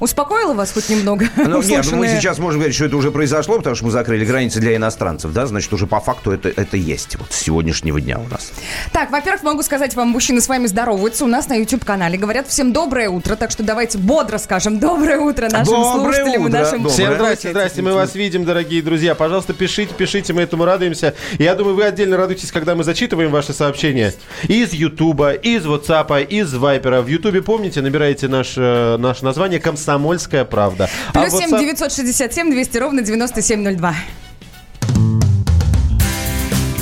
Успокоила 0.00 0.54
вас 0.54 0.72
хоть 0.72 0.88
немного? 0.88 1.26
Ну, 1.36 1.62
нет, 1.62 1.84
ну, 1.90 1.96
мы 1.96 2.08
сейчас 2.08 2.38
можем 2.38 2.60
говорить, 2.60 2.76
что 2.76 2.84
это 2.84 2.96
уже 2.96 3.10
произошло, 3.10 3.56
потому 3.56 3.74
что 3.74 3.84
мы 3.86 3.90
закрыли 3.90 4.24
границы 4.24 4.60
для 4.60 4.76
иностранцев, 4.76 5.32
да, 5.32 5.46
значит, 5.46 5.72
уже 5.72 5.86
по 5.86 6.00
факту 6.00 6.30
это, 6.30 6.48
это 6.48 6.76
есть 6.76 7.16
вот 7.16 7.32
с 7.32 7.36
сегодняшнего 7.36 8.00
дня 8.00 8.18
у 8.18 8.28
нас. 8.28 8.52
Так, 8.92 9.10
во-первых, 9.10 9.42
могу 9.42 9.62
сказать 9.62 9.94
вам, 9.94 10.08
мужчины 10.08 10.40
с 10.40 10.48
вами 10.48 10.66
здороваются 10.66 11.24
у 11.24 11.28
нас 11.28 11.48
на 11.48 11.54
YouTube-канале. 11.54 12.16
Говорят 12.16 12.46
всем 12.46 12.72
доброе 12.72 13.08
утро, 13.08 13.34
так 13.34 13.50
что 13.50 13.62
давайте 13.62 13.98
бодро 13.98 14.38
скажем 14.38 14.78
доброе 14.78 15.18
утро 15.18 15.48
нашим 15.50 15.74
Доброе 15.74 15.92
слушателям 15.92 16.42
и 16.42 16.48
утро, 16.48 16.58
нашим... 16.58 16.82
доброе. 16.82 16.94
Всем 16.94 17.14
здрасте, 17.14 17.50
здрасте, 17.50 17.82
мы 17.82 17.92
вас 17.92 18.14
видим, 18.14 18.44
дорогие 18.44 18.82
друзья. 18.82 19.14
Пожалуйста, 19.14 19.52
пишите, 19.52 19.92
пишите, 19.94 20.32
мы 20.32 20.42
этому 20.42 20.64
радуемся. 20.64 21.14
Я 21.38 21.54
думаю, 21.54 21.74
вы 21.74 21.84
отдельно 21.84 22.16
радуетесь, 22.16 22.52
когда 22.52 22.74
мы 22.74 22.84
зачитываем 22.84 23.30
ваши 23.30 23.52
сообщения 23.52 24.14
из 24.46 24.72
Ютуба, 24.72 25.32
из 25.32 25.66
Ватсапа, 25.66 26.20
из 26.20 26.54
Вайпера. 26.54 27.02
В 27.02 27.08
Ютубе, 27.08 27.42
помните, 27.42 27.82
набираете 27.82 28.28
наше, 28.28 28.96
наше 28.98 29.24
название 29.24 29.58
«Комсомольская 29.88 30.44
правда». 30.44 30.90
А 31.14 31.20
Плюс 31.22 31.32
семь 31.32 31.50
WhatsApp- 31.50 31.60
девятьсот 31.60 31.92
шестьдесят 31.92 32.34
семь 32.34 32.50
двести 32.50 32.76
ровно 32.76 33.00
девяносто 33.00 33.40
семь 33.40 33.62
ноль 33.62 33.76
два. 33.76 33.94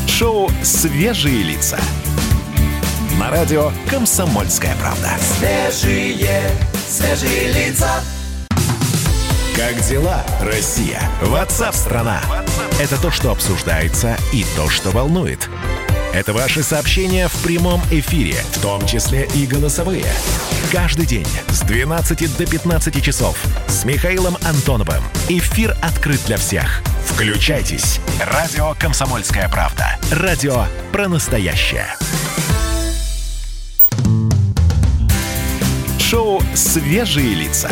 Шоу 0.08 0.50
«Свежие 0.64 1.44
лица». 1.44 1.78
На 3.20 3.30
радио 3.30 3.70
«Комсомольская 3.88 4.74
правда». 4.80 5.10
Свежие, 5.38 6.50
свежие 6.88 7.52
лица. 7.52 7.88
Как 9.54 9.80
дела, 9.88 10.24
Россия? 10.42 11.00
Ватсап-страна! 11.22 12.20
Это 12.80 13.00
то, 13.00 13.12
что 13.12 13.30
обсуждается 13.30 14.16
и 14.32 14.44
то, 14.56 14.68
что 14.68 14.90
волнует. 14.90 15.48
Это 16.16 16.32
ваши 16.32 16.62
сообщения 16.62 17.28
в 17.28 17.42
прямом 17.42 17.78
эфире, 17.90 18.36
в 18.52 18.62
том 18.62 18.86
числе 18.86 19.28
и 19.34 19.44
голосовые. 19.44 20.06
Каждый 20.72 21.04
день 21.04 21.26
с 21.50 21.60
12 21.60 22.38
до 22.38 22.46
15 22.46 23.04
часов 23.04 23.36
с 23.68 23.84
Михаилом 23.84 24.38
Антоновым. 24.42 25.02
Эфир 25.28 25.76
открыт 25.82 26.18
для 26.24 26.38
всех. 26.38 26.80
Включайтесь. 27.04 28.00
Радио 28.18 28.74
«Комсомольская 28.80 29.46
правда». 29.50 29.98
Радио 30.10 30.64
про 30.90 31.06
настоящее. 31.06 31.86
Шоу 36.00 36.40
«Свежие 36.54 37.34
лица». 37.34 37.68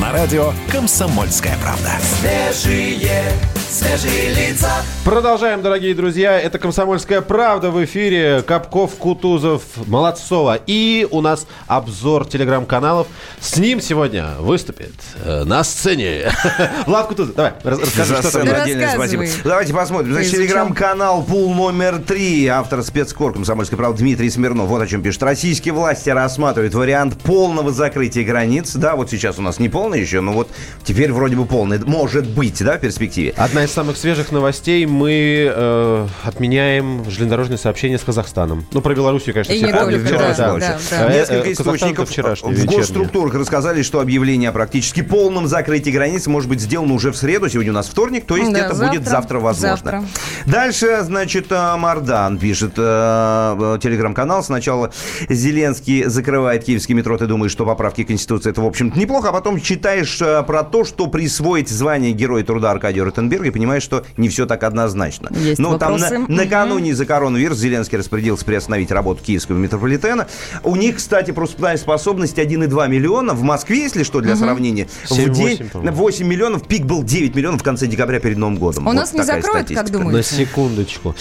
На 0.00 0.10
радио 0.10 0.52
«Комсомольская 0.72 1.56
правда». 1.58 1.92
Свежие, 2.20 3.22
свежие 3.68 4.32
лица. 4.34 4.70
Продолжаем, 5.04 5.62
дорогие 5.62 5.94
друзья. 5.94 6.38
Это 6.40 6.58
«Комсомольская 6.58 7.20
правда» 7.20 7.70
в 7.70 7.84
эфире. 7.84 8.42
Капков, 8.46 8.94
Кутузов, 8.96 9.62
Молодцова. 9.86 10.58
И 10.66 11.06
у 11.10 11.20
нас 11.20 11.46
обзор 11.66 12.26
телеграм-каналов. 12.26 13.06
С 13.40 13.56
ним 13.56 13.80
сегодня 13.80 14.34
выступит 14.40 14.94
э, 15.24 15.44
на 15.44 15.62
сцене 15.64 16.30
Влад 16.86 17.06
Кутузов. 17.08 17.34
Давай, 17.34 17.52
рас- 17.64 17.80
расскажи, 17.80 18.14
За 18.16 18.22
что 18.28 18.44
там. 18.44 18.62
отдельное 18.62 18.94
спасибо. 18.94 19.24
Давайте 19.44 19.72
посмотрим. 19.74 20.12
Значит, 20.12 20.32
телеграм-канал 20.32 21.22
«Пул 21.22 21.54
номер 21.54 21.98
три». 21.98 22.46
Автор 22.46 22.82
спецкор 22.82 23.32
«Комсомольской 23.32 23.76
правды» 23.78 23.98
Дмитрий 24.00 24.30
Смирнов. 24.30 24.68
Вот 24.68 24.82
о 24.82 24.86
чем 24.86 25.02
пишет. 25.02 25.22
Российские 25.22 25.74
власти 25.74 26.10
рассматривают 26.10 26.74
вариант 26.74 27.16
полного 27.22 27.72
закрытия 27.72 28.24
границ. 28.24 28.74
Да, 28.74 28.96
вот 28.96 29.10
сейчас 29.10 29.38
у 29.38 29.42
нас 29.42 29.58
не 29.58 29.68
полный 29.68 30.00
еще, 30.00 30.20
но 30.20 30.32
вот 30.32 30.48
теперь 30.84 31.12
вроде 31.12 31.36
бы 31.36 31.44
полный. 31.46 31.78
Может 31.78 32.26
быть, 32.28 32.62
да, 32.62 32.76
в 32.76 32.80
перспективе. 32.80 33.34
Одна 33.36 33.55
из 33.64 33.72
самых 33.72 33.96
свежих 33.96 34.32
новостей. 34.32 34.86
Мы 34.86 35.50
э, 35.54 36.06
отменяем 36.24 37.04
железнодорожное 37.08 37.58
сообщение 37.58 37.98
с 37.98 38.02
Казахстаном. 38.02 38.64
Ну, 38.72 38.80
про 38.80 38.94
Белоруссию, 38.94 39.34
конечно, 39.34 39.52
И 39.52 39.56
все 39.58 39.68
помнят. 39.74 40.02
Вчера, 40.02 40.18
да, 40.18 40.34
да. 40.34 40.58
да, 40.58 40.76
Э, 40.76 40.78
да. 40.90 41.06
э, 41.06 41.12
Несколько 41.12 41.42
Казахстан-то 41.42 41.52
источников 41.52 42.10
вчерашний, 42.10 42.52
в 42.54 42.64
госструктурах 42.66 43.34
рассказали, 43.34 43.82
что 43.82 44.00
объявление 44.00 44.50
о 44.50 44.52
практически 44.52 45.02
полном 45.02 45.46
закрытии 45.46 45.90
границ 45.90 46.26
может 46.26 46.48
быть 46.48 46.60
сделано 46.60 46.94
уже 46.94 47.12
в 47.12 47.16
среду. 47.16 47.48
Сегодня 47.48 47.72
у 47.72 47.74
нас 47.74 47.86
вторник, 47.88 48.26
то 48.26 48.36
есть 48.36 48.52
Да, 48.52 48.58
это 48.60 48.74
будет 48.74 49.04
завтра. 49.04 49.10
завтра 49.10 49.38
возможно. 49.40 49.76
Завтра. 49.76 50.04
Дальше, 50.46 50.98
значит, 51.02 51.46
э, 51.50 51.76
Мардан 51.76 52.38
пишет 52.38 52.72
э, 52.76 53.56
э, 53.58 53.78
телеграм-канал. 53.82 54.42
Сначала 54.42 54.90
Зеленский 55.28 56.04
закрывает 56.04 56.64
киевский 56.64 56.94
метро. 56.94 57.16
Ты 57.18 57.26
думаешь, 57.26 57.52
что 57.52 57.64
поправки 57.66 58.04
к 58.04 58.08
Конституции 58.08 58.50
это, 58.50 58.60
в 58.60 58.66
общем-то, 58.66 58.98
неплохо. 58.98 59.28
А 59.28 59.32
потом 59.32 59.60
читаешь 59.60 60.20
э, 60.20 60.42
про 60.42 60.62
то, 60.62 60.84
что 60.84 61.06
присвоить 61.06 61.68
звание 61.68 62.12
Героя 62.12 62.42
труда 62.44 62.70
Аркадию 62.70 63.04
Ротенбергу 63.04 63.45
и 63.46 63.50
понимаешь, 63.50 63.82
что 63.82 64.04
не 64.16 64.28
все 64.28 64.46
так 64.46 64.62
однозначно. 64.62 65.28
Есть 65.32 65.58
ну, 65.58 65.78
там 65.78 65.92
вопросы. 65.92 66.18
на- 66.18 66.24
Мгм. 66.26 66.34
накануне 66.34 66.90
из-за 66.90 67.06
коронавируса 67.06 67.60
Зеленский 67.60 67.98
распорядился 67.98 68.44
приостановить 68.44 68.90
работу 68.90 69.22
киевского 69.22 69.56
метрополитена. 69.56 70.26
У 70.62 70.76
них, 70.76 70.96
кстати, 70.96 71.30
пропускная 71.30 71.76
способность 71.76 72.38
1,2 72.38 72.88
миллиона. 72.88 73.34
В 73.34 73.42
Москве, 73.42 73.82
если 73.82 74.02
что, 74.02 74.20
для 74.20 74.36
сравнения, 74.36 74.88
в 75.04 75.10
7-8, 75.12 75.34
день 75.34 75.68
по-моему. 75.70 75.96
8 75.96 76.26
миллионов. 76.26 76.66
Пик 76.66 76.84
был 76.84 77.02
9 77.02 77.34
миллионов 77.34 77.60
в 77.60 77.64
конце 77.64 77.86
декабря 77.86 78.20
перед 78.20 78.36
Новым 78.38 78.56
годом. 78.56 78.84
У 78.84 78.90
Вот 78.90 78.94
нас 78.96 79.12
не 79.12 79.22
закроют, 79.22 79.68
как 79.68 79.86
статистика. 79.86 79.98
На 79.98 80.04
думаете? 80.04 80.34
секундочку. 80.34 81.14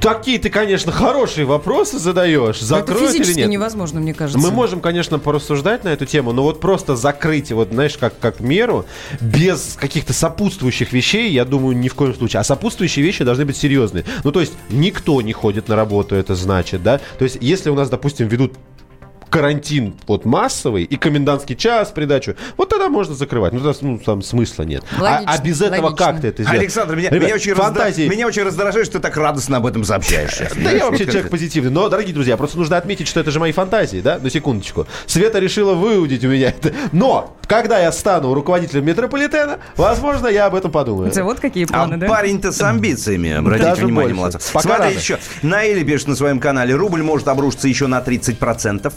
Такие 0.00 0.38
ты, 0.38 0.50
конечно, 0.50 0.92
хорошие 0.92 1.44
вопросы 1.44 1.98
задаешь. 1.98 2.56
Это 2.56 2.64
Закроют 2.64 3.14
или 3.14 3.18
физически 3.18 3.40
нет? 3.40 3.50
невозможно, 3.50 4.00
мне 4.00 4.14
кажется. 4.14 4.38
Мы 4.38 4.50
можем, 4.50 4.80
конечно, 4.80 5.18
порассуждать 5.18 5.84
на 5.84 5.88
эту 5.88 6.06
тему, 6.06 6.32
но 6.32 6.42
вот 6.42 6.60
просто 6.60 6.96
закрыть, 6.96 7.52
вот, 7.52 7.68
знаешь, 7.70 7.96
как, 7.98 8.18
как 8.18 8.40
меру, 8.40 8.86
без 9.20 9.76
каких-то 9.78 10.12
сопутствующих 10.12 10.92
вещей, 10.92 11.30
я 11.32 11.44
думаю, 11.44 11.76
ни 11.76 11.88
в 11.88 11.94
коем 11.94 12.14
случае. 12.14 12.40
А 12.40 12.44
сопутствующие 12.44 13.04
вещи 13.04 13.24
должны 13.24 13.44
быть 13.44 13.56
серьезные. 13.56 14.04
Ну, 14.24 14.32
то 14.32 14.40
есть, 14.40 14.52
никто 14.70 15.20
не 15.22 15.32
ходит 15.32 15.68
на 15.68 15.76
работу, 15.76 16.14
это 16.14 16.34
значит, 16.34 16.82
да? 16.82 17.00
То 17.18 17.24
есть, 17.24 17.38
если 17.40 17.70
у 17.70 17.74
нас, 17.74 17.88
допустим, 17.90 18.28
ведут 18.28 18.54
карантин 19.30 19.94
вот 20.06 20.24
массовый 20.24 20.84
и 20.84 20.96
комендантский 20.96 21.56
час 21.56 21.90
придачу, 21.90 22.34
вот 22.56 22.68
тогда 22.68 22.88
можно 22.88 23.14
закрывать. 23.14 23.52
Ну, 23.52 23.60
тогда, 23.60 23.78
ну, 23.82 23.98
там 23.98 24.22
смысла 24.22 24.62
нет. 24.64 24.82
А- 24.98 25.02
Логично, 25.02 25.32
а, 25.32 25.38
без 25.38 25.60
этого 25.62 25.86
логично. 25.86 26.06
как 26.06 26.20
ты 26.20 26.28
это 26.28 26.42
сделаешь? 26.42 26.60
Александр, 26.62 26.96
меня, 26.96 27.10
Ребят, 27.10 27.22
меня 27.24 27.34
очень 27.34 27.54
фантазии. 27.54 28.08
меня 28.08 28.26
очень 28.26 28.42
раздражает, 28.42 28.86
что 28.86 28.98
ты 28.98 29.02
так 29.02 29.16
радостно 29.16 29.58
об 29.58 29.66
этом 29.66 29.84
сообщаешь. 29.84 30.38
Да 30.56 30.70
я 30.70 30.84
вообще 30.86 31.06
человек 31.06 31.30
позитивный. 31.30 31.70
Но, 31.70 31.88
дорогие 31.88 32.14
друзья, 32.14 32.36
просто 32.36 32.58
нужно 32.58 32.76
отметить, 32.76 33.08
что 33.08 33.20
это 33.20 33.30
же 33.30 33.40
мои 33.40 33.52
фантазии, 33.52 34.00
да? 34.00 34.18
На 34.18 34.30
секундочку. 34.30 34.86
Света 35.06 35.38
решила 35.38 35.74
выудить 35.74 36.24
у 36.24 36.28
меня 36.28 36.48
это. 36.48 36.72
Но, 36.92 37.36
когда 37.46 37.78
я 37.78 37.92
стану 37.92 38.34
руководителем 38.34 38.84
метрополитена, 38.86 39.58
возможно, 39.76 40.26
я 40.28 40.46
об 40.46 40.54
этом 40.54 40.70
подумаю. 40.70 41.10
Это 41.10 41.24
вот 41.24 41.40
какие 41.40 41.64
А 41.64 41.68
планы, 41.68 41.96
да? 41.96 42.06
парень-то 42.06 42.52
с 42.52 42.60
амбициями, 42.62 43.32
обратите 43.32 43.70
Даже 43.70 43.86
внимание, 43.86 44.14
больше. 44.14 44.20
молодцы. 44.32 44.52
Пока 44.52 44.68
Смотри, 44.68 44.84
рано. 44.86 44.98
еще. 44.98 45.18
Наили 45.42 45.84
пишет 45.84 46.08
на 46.08 46.16
своем 46.16 46.40
канале, 46.40 46.74
рубль 46.74 47.02
может 47.02 47.28
обрушиться 47.28 47.68
еще 47.68 47.86
на 47.86 48.00
30%. 48.00 48.92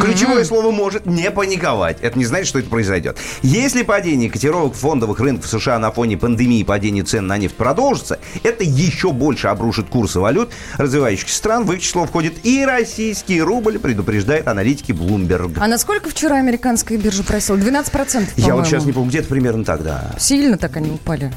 Ключевое 0.00 0.44
слово 0.44 0.70
«может» 0.70 1.06
не 1.06 1.30
паниковать. 1.30 1.98
Это 2.00 2.18
не 2.18 2.24
значит, 2.24 2.48
что 2.48 2.58
это 2.58 2.68
произойдет. 2.68 3.18
Если 3.42 3.82
падение 3.82 4.30
котировок 4.30 4.74
фондовых 4.74 5.20
рынков 5.20 5.48
США 5.48 5.78
на 5.78 5.90
фоне 5.92 6.16
пандемии 6.16 6.60
и 6.60 6.64
падения 6.64 7.02
цен 7.02 7.26
на 7.26 7.38
нефть 7.38 7.54
продолжится, 7.56 8.18
это 8.42 8.64
еще 8.64 9.12
больше 9.12 9.48
обрушит 9.48 9.88
курсы 9.88 10.20
валют 10.20 10.50
развивающихся 10.76 11.36
стран. 11.36 11.64
В 11.64 11.72
их 11.72 11.80
число 11.80 12.06
входит 12.06 12.34
и 12.44 12.64
российский 12.64 13.40
рубль, 13.40 13.78
предупреждает 13.78 14.48
аналитики 14.48 14.92
Bloomberg. 14.92 15.58
А 15.60 15.66
насколько 15.66 16.10
вчера 16.10 16.36
американская 16.36 16.98
биржа 16.98 17.22
просила? 17.22 17.56
12%, 17.56 17.64
Я 17.64 17.74
вот 17.74 17.92
по-моему. 18.44 18.64
сейчас 18.64 18.84
не 18.84 18.92
помню, 18.92 19.10
где-то 19.10 19.28
примерно 19.28 19.64
так, 19.64 19.82
да. 19.82 20.12
Сильно 20.18 20.58
так 20.58 20.76
они 20.76 20.90
упали. 20.90 21.32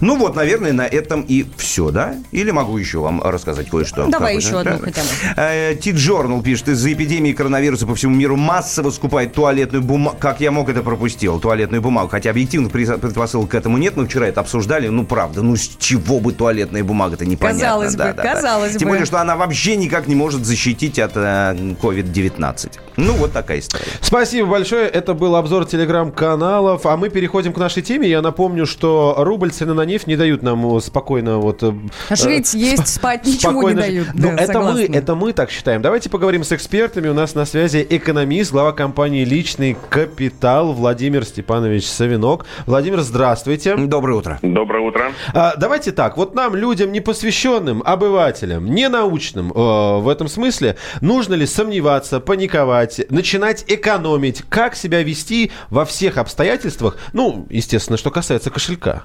Ну 0.00 0.16
вот, 0.16 0.36
наверное, 0.36 0.72
на 0.72 0.86
этом 0.86 1.22
и 1.22 1.46
все, 1.56 1.90
да? 1.90 2.14
Или 2.32 2.50
могу 2.50 2.76
еще 2.76 2.98
вам 2.98 3.22
рассказать 3.22 3.68
кое-что? 3.70 4.06
Давай 4.06 4.36
еще 4.36 4.58
одну 4.60 4.72
да? 4.72 4.78
хотя 4.78 5.00
бы. 5.02 5.08
Э, 5.36 5.74
Ти-Джорнал 5.80 6.42
пишет, 6.42 6.68
из-за 6.68 6.92
эпидемии 6.92 7.32
коронавируса 7.32 7.86
по 7.86 7.94
всему 7.94 8.14
миру 8.14 8.36
массово 8.36 8.90
скупает 8.90 9.32
туалетную 9.32 9.82
бумагу. 9.82 10.16
Как 10.20 10.40
я 10.40 10.50
мог 10.50 10.68
это 10.68 10.82
пропустил? 10.82 11.40
Туалетную 11.40 11.80
бумагу. 11.82 12.08
Хотя 12.08 12.30
объективных 12.30 12.72
пред- 12.72 13.00
предпосылок 13.00 13.50
к 13.50 13.54
этому 13.54 13.78
нет. 13.78 13.96
Мы 13.96 14.06
вчера 14.06 14.26
это 14.26 14.40
обсуждали. 14.40 14.88
Ну, 14.88 15.04
правда, 15.06 15.42
ну 15.42 15.56
с 15.56 15.66
чего 15.78 16.20
бы 16.20 16.32
туалетная 16.32 16.84
бумага-то 16.84 17.24
непонятно. 17.24 17.60
Казалось 17.60 17.92
бы, 17.92 17.98
Да, 17.98 18.12
да, 18.12 18.22
да. 18.22 18.34
казалось 18.34 18.72
Тем 18.76 18.88
бы. 18.88 18.92
более, 18.94 19.06
что 19.06 19.20
она 19.20 19.36
вообще 19.36 19.76
никак 19.76 20.06
не 20.08 20.14
может 20.14 20.44
защитить 20.44 20.98
от 20.98 21.12
э, 21.14 21.54
COVID-19. 21.82 22.70
Ну, 22.98 23.12
вот 23.14 23.32
такая 23.32 23.60
история. 23.60 23.84
Спасибо 24.00 24.48
большое. 24.48 24.86
Это 24.88 25.14
был 25.14 25.36
обзор 25.36 25.64
телеграм-каналов. 25.66 26.84
А 26.86 26.96
мы 26.96 27.08
переходим 27.08 27.52
к 27.52 27.58
нашей 27.58 27.82
теме. 27.82 28.08
Я 28.08 28.22
напомню, 28.22 28.66
что 28.66 29.14
рубль, 29.18 29.50
цены 29.50 29.74
на 29.74 29.85
нефть, 29.86 30.06
не 30.06 30.16
дают 30.16 30.42
нам 30.42 30.76
э, 30.76 30.80
спокойно 30.80 31.38
вот... 31.38 31.62
э, 31.62 31.72
Жить, 32.10 32.54
э, 32.54 32.58
есть, 32.58 32.82
сп- 32.82 32.86
спать, 32.86 33.26
ничего 33.26 33.70
не 33.70 33.74
дают. 33.76 34.06
жить. 34.08 34.14
Ну, 34.16 34.36
Да, 34.36 34.42
это 34.42 34.60
мы, 34.60 34.82
это 34.84 35.14
мы 35.14 35.32
так 35.32 35.50
считаем. 35.50 35.80
Давайте 35.82 36.10
поговорим 36.10 36.44
с 36.44 36.52
экспертами. 36.52 37.08
У 37.08 37.14
нас 37.14 37.34
на 37.34 37.44
связи 37.46 37.86
экономист, 37.88 38.52
глава 38.52 38.72
компании 38.72 39.24
«Личный 39.24 39.76
капитал» 39.90 40.72
Владимир 40.72 41.24
Степанович 41.24 41.86
Савинок. 41.86 42.44
Владимир, 42.66 43.00
здравствуйте. 43.00 43.76
Доброе 43.76 44.18
утро. 44.18 44.38
Доброе 44.42 44.82
утро. 44.86 45.12
А, 45.32 45.54
давайте 45.56 45.92
так, 45.92 46.16
вот 46.16 46.34
нам, 46.34 46.54
людям 46.56 46.92
непосвященным, 46.92 47.82
обывателям, 47.84 48.66
не 48.66 48.88
научным 48.88 49.50
э, 49.52 49.98
в 50.00 50.08
этом 50.08 50.28
смысле, 50.28 50.76
нужно 51.00 51.34
ли 51.34 51.46
сомневаться, 51.46 52.20
паниковать, 52.20 53.00
начинать 53.10 53.64
экономить, 53.68 54.42
как 54.48 54.74
себя 54.76 55.02
вести 55.02 55.50
во 55.70 55.84
всех 55.84 56.16
обстоятельствах, 56.18 56.96
ну, 57.12 57.46
естественно, 57.50 57.96
что 57.96 58.10
касается 58.10 58.50
кошелька. 58.50 59.04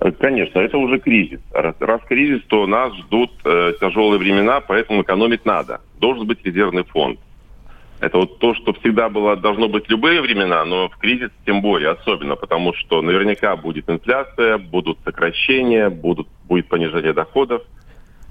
Э, 0.00 0.10
Конечно, 0.12 0.58
это 0.58 0.78
уже 0.78 0.98
кризис. 0.98 1.40
Раз, 1.52 1.74
раз 1.80 2.00
кризис, 2.08 2.42
то 2.48 2.66
нас 2.66 2.94
ждут 2.96 3.30
э, 3.44 3.74
тяжелые 3.80 4.18
времена, 4.18 4.60
поэтому 4.60 5.02
экономить 5.02 5.44
надо. 5.44 5.80
Должен 5.98 6.26
быть 6.26 6.44
резервный 6.44 6.84
фонд. 6.84 7.18
Это 8.00 8.18
вот 8.18 8.38
то, 8.38 8.54
что 8.54 8.74
всегда 8.74 9.08
было, 9.08 9.36
должно 9.36 9.68
быть 9.68 9.88
любые 9.88 10.20
времена, 10.20 10.64
но 10.66 10.88
в 10.88 10.98
кризис 10.98 11.30
тем 11.46 11.62
более 11.62 11.90
особенно, 11.90 12.36
потому 12.36 12.74
что 12.74 13.00
наверняка 13.00 13.56
будет 13.56 13.88
инфляция, 13.88 14.58
будут 14.58 14.98
сокращения, 15.02 15.88
будут, 15.88 16.28
будет 16.44 16.68
понижение 16.68 17.14
доходов. 17.14 17.62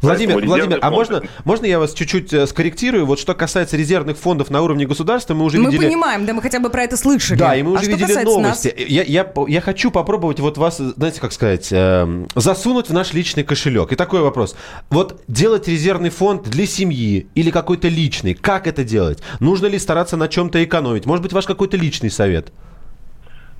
Владимир, 0.06 0.34
Поэтому 0.36 0.54
Владимир, 0.56 0.80
а 0.82 0.92
можно, 0.92 1.22
можно 1.44 1.66
я 1.66 1.80
вас 1.80 1.94
чуть-чуть 1.94 2.34
э, 2.34 2.48
скорректирую? 2.48 3.06
Вот 3.06 3.20
что 3.20 3.34
касается 3.34 3.78
резервных 3.78 4.18
фондов 4.18 4.50
на 4.50 4.62
уровне 4.62 4.86
государства, 4.86 5.34
мы 5.34 5.46
уже 5.46 5.58
Мы 5.58 5.72
видели... 5.72 5.88
понимаем, 5.88 6.26
да, 6.26 6.34
мы 6.34 6.42
хотя 6.42 6.60
бы 6.60 6.70
про 6.70 6.84
это 6.84 6.98
слышали. 6.98 7.38
Да, 7.38 7.56
и 7.56 7.64
мы 7.64 7.72
А 7.72 7.74
уже 7.74 7.84
что 7.84 7.92
видели 7.92 8.24
новости. 8.24 8.68
нас? 8.68 8.88
Я, 8.88 9.04
я, 9.04 9.32
я 9.48 9.62
хочу 9.62 9.92
попробовать 9.92 10.40
вот 10.40 10.58
вас, 10.58 10.78
знаете, 10.78 11.20
как 11.20 11.32
сказать, 11.32 11.70
эм, 11.72 12.28
засунуть 12.36 12.90
в 12.90 12.94
наш 12.94 13.14
личный 13.14 13.44
кошелек. 13.44 13.92
И 13.92 13.96
такой 13.96 14.22
вопрос. 14.22 14.56
Вот 14.90 15.22
делать 15.28 15.68
резервный 15.68 16.10
фонд 16.10 16.44
для 16.50 16.66
семьи 16.66 17.28
или 17.36 17.52
какой-то 17.52 17.88
личный, 17.88 18.34
как 18.34 18.68
это 18.68 18.84
делать? 18.84 19.22
Нужно 19.40 19.68
ли 19.68 19.80
стараться 19.80 20.18
на 20.18 20.28
чем-то 20.28 20.64
экономить? 20.64 21.06
Может 21.06 21.24
быть, 21.24 21.34
ваш 21.34 21.46
какой-то 21.46 21.78
личный 21.78 22.10
совет? 22.10 22.52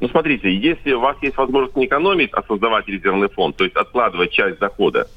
Ну, 0.02 0.10
смотрите, 0.10 0.54
если 0.54 0.92
у 0.94 1.00
вас 1.00 1.16
есть 1.22 1.38
возможность 1.38 1.76
не 1.78 1.86
экономить, 1.86 2.30
а 2.34 2.44
создавать 2.44 2.88
резервный 2.88 3.30
фонд, 3.30 3.56
то 3.56 3.64
есть 3.64 3.76
откладывать 3.76 4.32
часть 4.32 4.60
дохода, 4.60 5.08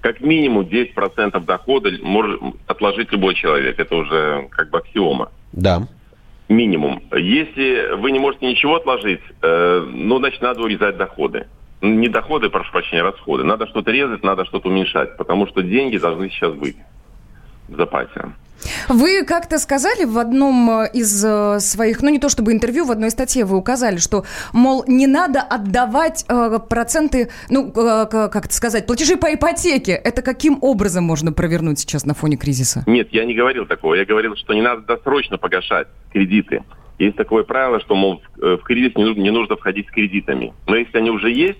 как 0.00 0.20
минимум 0.20 0.64
10% 0.66 1.44
дохода 1.44 1.90
может 2.02 2.40
отложить 2.66 3.12
любой 3.12 3.34
человек. 3.34 3.78
Это 3.78 3.96
уже 3.96 4.48
как 4.50 4.70
бы 4.70 4.78
аксиома. 4.78 5.30
Да. 5.52 5.86
Минимум. 6.48 7.02
Если 7.12 7.94
вы 7.96 8.10
не 8.10 8.18
можете 8.18 8.46
ничего 8.46 8.76
отложить, 8.76 9.20
э, 9.42 9.86
ну, 9.92 10.18
значит, 10.18 10.40
надо 10.40 10.62
урезать 10.62 10.96
доходы. 10.96 11.46
Ну, 11.80 11.90
Не 11.90 12.08
доходы, 12.08 12.48
прошу 12.48 12.72
прощения, 12.72 13.02
расходы. 13.02 13.44
Надо 13.44 13.66
что-то 13.66 13.90
резать, 13.90 14.22
надо 14.22 14.44
что-то 14.44 14.68
уменьшать, 14.68 15.16
потому 15.16 15.46
что 15.46 15.62
деньги 15.62 15.98
должны 15.98 16.30
сейчас 16.30 16.54
быть 16.54 16.76
в 17.68 17.76
запасе. 17.76 18.32
Вы 18.88 19.24
как-то 19.24 19.58
сказали 19.58 20.04
в 20.04 20.18
одном 20.18 20.70
э, 20.70 20.90
из 20.92 21.24
э, 21.24 21.60
своих, 21.60 22.02
ну 22.02 22.10
не 22.10 22.18
то 22.18 22.28
чтобы 22.28 22.52
интервью, 22.52 22.84
в 22.84 22.90
одной 22.90 23.10
статье 23.10 23.44
вы 23.44 23.56
указали, 23.56 23.98
что, 23.98 24.24
мол, 24.52 24.84
не 24.86 25.06
надо 25.06 25.40
отдавать 25.40 26.24
э, 26.28 26.58
проценты, 26.68 27.30
ну, 27.48 27.68
э, 27.68 28.06
как 28.10 28.46
это 28.46 28.54
сказать, 28.54 28.86
платежи 28.86 29.16
по 29.16 29.32
ипотеке. 29.32 29.92
Это 29.92 30.22
каким 30.22 30.58
образом 30.60 31.04
можно 31.04 31.32
провернуть 31.32 31.78
сейчас 31.78 32.04
на 32.04 32.14
фоне 32.14 32.36
кризиса? 32.36 32.82
Нет, 32.86 33.08
я 33.12 33.24
не 33.24 33.34
говорил 33.34 33.66
такого. 33.66 33.94
Я 33.94 34.04
говорил, 34.04 34.36
что 34.36 34.54
не 34.54 34.62
надо 34.62 34.82
досрочно 34.82 35.38
погашать 35.38 35.88
кредиты. 36.12 36.62
Есть 36.98 37.16
такое 37.16 37.44
правило, 37.44 37.80
что, 37.80 37.94
мол, 37.94 38.22
в 38.36 38.44
э, 38.44 38.58
кризис 38.64 38.96
не 38.96 39.04
нужно, 39.04 39.20
не 39.20 39.30
нужно 39.30 39.56
входить 39.56 39.86
с 39.88 39.90
кредитами. 39.90 40.52
Но 40.66 40.76
если 40.76 40.98
они 40.98 41.10
уже 41.10 41.30
есть, 41.30 41.58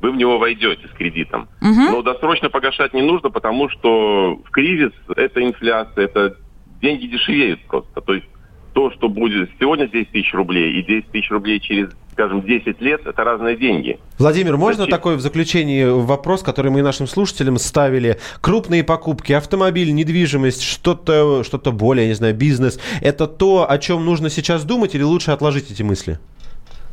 вы 0.00 0.12
в 0.12 0.16
него 0.16 0.38
войдете 0.38 0.88
с 0.88 0.96
кредитом. 0.96 1.48
Но 1.60 2.02
досрочно 2.02 2.50
погашать 2.50 2.94
не 2.94 3.02
нужно, 3.02 3.30
потому 3.30 3.68
что 3.68 4.36
в 4.44 4.50
кризис 4.50 4.92
это 5.14 5.42
инфляция, 5.42 6.04
это 6.04 6.36
деньги 6.80 7.06
дешевеют 7.06 7.60
просто. 7.66 8.00
То 8.00 8.14
есть 8.14 8.26
то, 8.72 8.90
что 8.92 9.08
будет 9.08 9.50
сегодня 9.58 9.88
10 9.88 10.10
тысяч 10.10 10.32
рублей 10.32 10.78
и 10.78 10.82
10 10.82 11.10
тысяч 11.10 11.30
рублей 11.30 11.60
через, 11.60 11.90
скажем, 12.12 12.42
10 12.42 12.80
лет, 12.80 13.04
это 13.04 13.24
разные 13.24 13.56
деньги. 13.56 13.98
Владимир, 14.18 14.56
можно 14.56 14.84
Зачем? 14.84 14.96
такой 14.96 15.16
в 15.16 15.20
заключении 15.20 15.84
вопрос, 15.84 16.42
который 16.42 16.70
мы 16.70 16.82
нашим 16.82 17.06
слушателям 17.06 17.58
ставили? 17.58 18.18
Крупные 18.40 18.84
покупки, 18.84 19.32
автомобиль, 19.32 19.92
недвижимость, 19.92 20.62
что-то 20.62 21.42
что 21.44 21.58
более, 21.72 22.06
не 22.06 22.14
знаю, 22.14 22.34
бизнес. 22.34 22.80
Это 23.02 23.26
то, 23.26 23.68
о 23.68 23.78
чем 23.78 24.04
нужно 24.04 24.30
сейчас 24.30 24.64
думать 24.64 24.94
или 24.94 25.02
лучше 25.02 25.32
отложить 25.32 25.70
эти 25.70 25.82
мысли? 25.82 26.18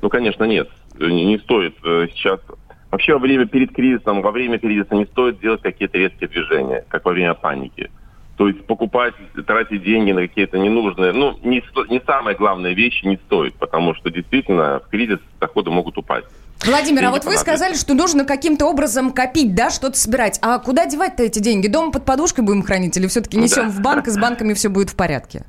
Ну, 0.02 0.10
конечно, 0.10 0.44
нет. 0.46 0.70
Не, 1.00 1.26
не 1.26 1.38
стоит 1.40 1.76
э, 1.84 2.08
сейчас... 2.14 2.40
Вообще 2.92 3.14
во 3.14 3.20
время 3.20 3.46
перед 3.46 3.74
кризисом, 3.74 4.22
во 4.22 4.32
время 4.32 4.60
кризиса 4.60 4.96
не 4.96 5.06
стоит 5.06 5.40
делать 5.40 5.62
какие-то 5.62 5.98
резкие 5.98 6.30
движения, 6.30 6.86
как 6.88 7.06
во 7.06 7.12
время 7.12 7.34
паники. 7.34 7.92
То 8.38 8.48
есть 8.48 8.66
покупать, 8.66 9.16
тратить 9.48 9.84
деньги 9.84 10.12
на 10.12 10.22
какие-то 10.22 10.60
ненужные, 10.60 11.12
ну, 11.12 11.38
не, 11.44 11.64
не 11.90 12.02
самые 12.06 12.36
главные 12.38 12.76
вещи 12.76 13.06
не 13.06 13.18
стоит, 13.26 13.56
потому 13.56 13.96
что 13.96 14.12
действительно 14.12 14.80
в 14.80 14.90
кризис 14.90 15.20
доходы 15.40 15.72
могут 15.72 15.98
упасть. 15.98 16.28
Владимир, 16.66 17.06
а 17.06 17.12
вот 17.12 17.26
вы 17.26 17.38
сказали, 17.38 17.74
что 17.76 17.94
нужно 17.94 18.26
каким-то 18.26 18.66
образом 18.66 19.12
копить, 19.12 19.54
да, 19.54 19.70
что-то 19.70 19.98
собирать. 19.98 20.40
А 20.42 20.60
куда 20.60 20.86
девать-то 20.86 21.24
эти 21.24 21.40
деньги? 21.40 21.68
Дома 21.68 21.92
под 21.92 22.06
подушкой 22.06 22.44
будем 22.44 22.64
хранить 22.64 22.96
или 22.98 23.08
все-таки 23.08 23.38
несем 23.38 23.66
Да. 23.66 23.70
в 23.70 23.82
банк, 23.82 24.08
и 24.08 24.12
с 24.12 24.18
банками 24.18 24.54
все 24.54 24.70
будет 24.70 24.90
в 24.90 24.96
порядке? 24.96 25.44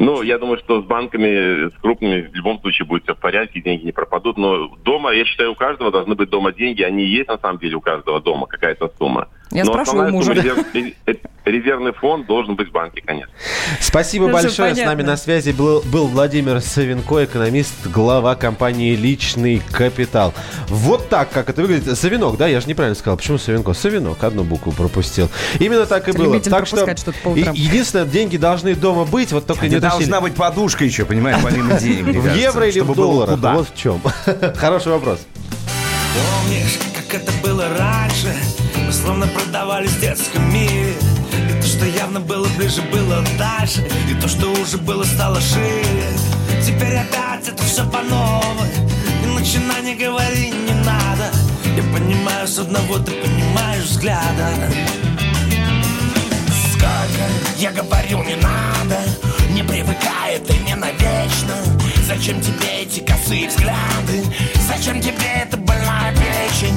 Ну, 0.00 0.22
я 0.22 0.38
думаю, 0.38 0.56
что 0.56 0.80
с 0.80 0.84
банками, 0.86 1.68
с 1.68 1.74
крупными 1.78 2.22
в 2.22 2.34
любом 2.34 2.58
случае 2.60 2.86
будет 2.86 3.02
все 3.02 3.14
в 3.14 3.18
порядке, 3.18 3.60
деньги 3.60 3.84
не 3.84 3.92
пропадут. 3.92 4.38
Но 4.38 4.74
дома, 4.76 5.12
я 5.12 5.26
считаю, 5.26 5.52
у 5.52 5.54
каждого 5.54 5.90
должны 5.90 6.14
быть 6.14 6.30
дома 6.30 6.52
деньги. 6.52 6.80
Они 6.82 7.04
есть 7.04 7.28
на 7.28 7.36
самом 7.36 7.58
деле 7.58 7.76
у 7.76 7.82
каждого 7.82 8.18
дома, 8.18 8.46
какая-то 8.46 8.90
сумма. 8.96 9.28
Я 9.52 9.64
Но 9.64 9.72
спрошу 9.72 9.90
у 9.96 10.00
основная 10.02 10.12
мужа. 10.12 10.32
резерв- 10.32 10.64
ре- 10.72 10.94
резервный 11.44 11.92
фонд 11.92 12.26
должен 12.26 12.54
быть 12.54 12.68
в 12.68 12.72
банке, 12.72 13.02
конечно. 13.04 13.32
Спасибо 13.80 14.26
Хорошо, 14.26 14.44
большое. 14.44 14.74
С 14.76 14.86
нами 14.86 15.02
на 15.02 15.16
связи 15.16 15.50
был, 15.50 15.80
был 15.86 16.06
Владимир 16.06 16.60
Савенко, 16.60 17.24
экономист, 17.24 17.74
глава 17.86 18.36
компании 18.36 18.94
«Личный 18.94 19.60
капитал». 19.72 20.32
Вот 20.68 21.08
так, 21.08 21.30
как 21.30 21.48
это 21.50 21.62
выглядит. 21.62 21.98
Савинок, 21.98 22.36
да? 22.36 22.46
Я 22.46 22.60
же 22.60 22.68
неправильно 22.68 22.94
сказал. 22.94 23.16
Почему 23.16 23.38
Савенко? 23.38 23.72
Савинок. 23.72 24.22
Одну 24.22 24.44
букву 24.44 24.70
пропустил. 24.70 25.28
Именно 25.58 25.86
так 25.86 26.08
и 26.08 26.12
было. 26.12 26.26
Любитель 26.26 26.52
Так 26.52 26.68
что 26.68 26.86
что-то 26.96 27.18
по 27.24 27.28
утрам. 27.30 27.52
и- 27.52 27.58
единственное, 27.58 28.04
деньги 28.04 28.36
должны 28.36 28.76
дома 28.76 29.04
быть, 29.04 29.32
вот 29.32 29.46
только 29.46 29.66
не 29.66 29.74
Не 29.74 29.80
должна 29.80 30.20
быть 30.20 30.34
подушка 30.36 30.84
еще, 30.84 31.04
понимаешь, 31.04 31.38
помимо 31.42 31.74
денег. 31.74 32.04
В 32.20 32.22
кажется, 32.22 32.38
евро 32.40 32.68
или 32.68 32.80
в 32.80 32.94
долларах? 32.94 33.34
куда. 33.34 33.54
Вот 33.54 33.68
в 33.68 33.76
чем. 33.76 34.00
Хороший 34.56 34.92
вопрос. 34.92 35.18
Помнишь, 36.14 36.78
как 36.94 37.20
это 37.20 37.32
было 37.42 37.64
раньше? 37.76 38.32
Словно 38.92 39.26
продавались 39.28 39.92
в 39.92 40.00
детском 40.00 40.52
мире. 40.52 40.94
И 41.48 41.60
то, 41.60 41.66
что 41.66 41.86
явно 41.86 42.20
было 42.20 42.48
ближе, 42.56 42.82
было 42.82 43.24
дальше. 43.38 43.88
И 44.10 44.14
то, 44.20 44.28
что 44.28 44.48
уже 44.48 44.78
было, 44.78 45.04
стало 45.04 45.40
шире. 45.40 46.08
Теперь 46.64 46.96
опять 46.96 47.48
это 47.48 47.62
все 47.62 47.84
по 47.84 48.02
новой. 48.02 48.68
Не 49.24 49.38
начинай, 49.38 49.82
не 49.82 49.94
говори, 49.94 50.50
не 50.50 50.74
надо. 50.84 51.30
Я 51.76 51.82
понимаю 51.94 52.48
с 52.48 52.58
одного, 52.58 52.98
ты 52.98 53.12
понимаешь 53.12 53.84
взгляда. 53.84 54.48
Сколько 56.72 57.24
я 57.58 57.70
говорил, 57.70 58.22
не 58.24 58.36
надо. 58.36 58.98
Не 59.50 59.62
привыкай, 59.62 60.34
это 60.34 60.52
не 60.64 60.74
навечно. 60.74 61.54
Зачем 62.06 62.40
тебе 62.40 62.82
эти 62.82 63.00
косые 63.00 63.48
взгляды? 63.48 64.24
Зачем 64.68 65.00
тебе 65.00 65.44
эта 65.44 65.56
больная 65.56 66.12
печень? 66.12 66.74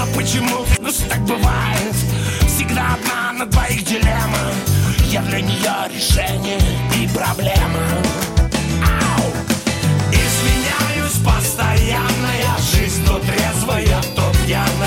Но 0.00 0.06
почему 0.14 0.64
ну, 0.80 0.90
так 1.10 1.20
бывает? 1.26 1.94
Всегда 2.46 2.94
одна 2.94 3.32
на 3.32 3.44
двоих 3.44 3.84
дилемма 3.84 4.50
Я 5.10 5.20
для 5.20 5.42
нее 5.42 5.74
решение 5.94 6.58
и 6.96 7.06
проблема 7.08 7.84
Ау! 8.82 9.30
Извиняюсь 10.10 11.18
постоянно 11.22 12.30
Я 12.40 12.56
жизнь 12.72 13.04
то 13.04 13.18
трезвая, 13.18 14.00
то 14.16 14.32
пьяная 14.46 14.79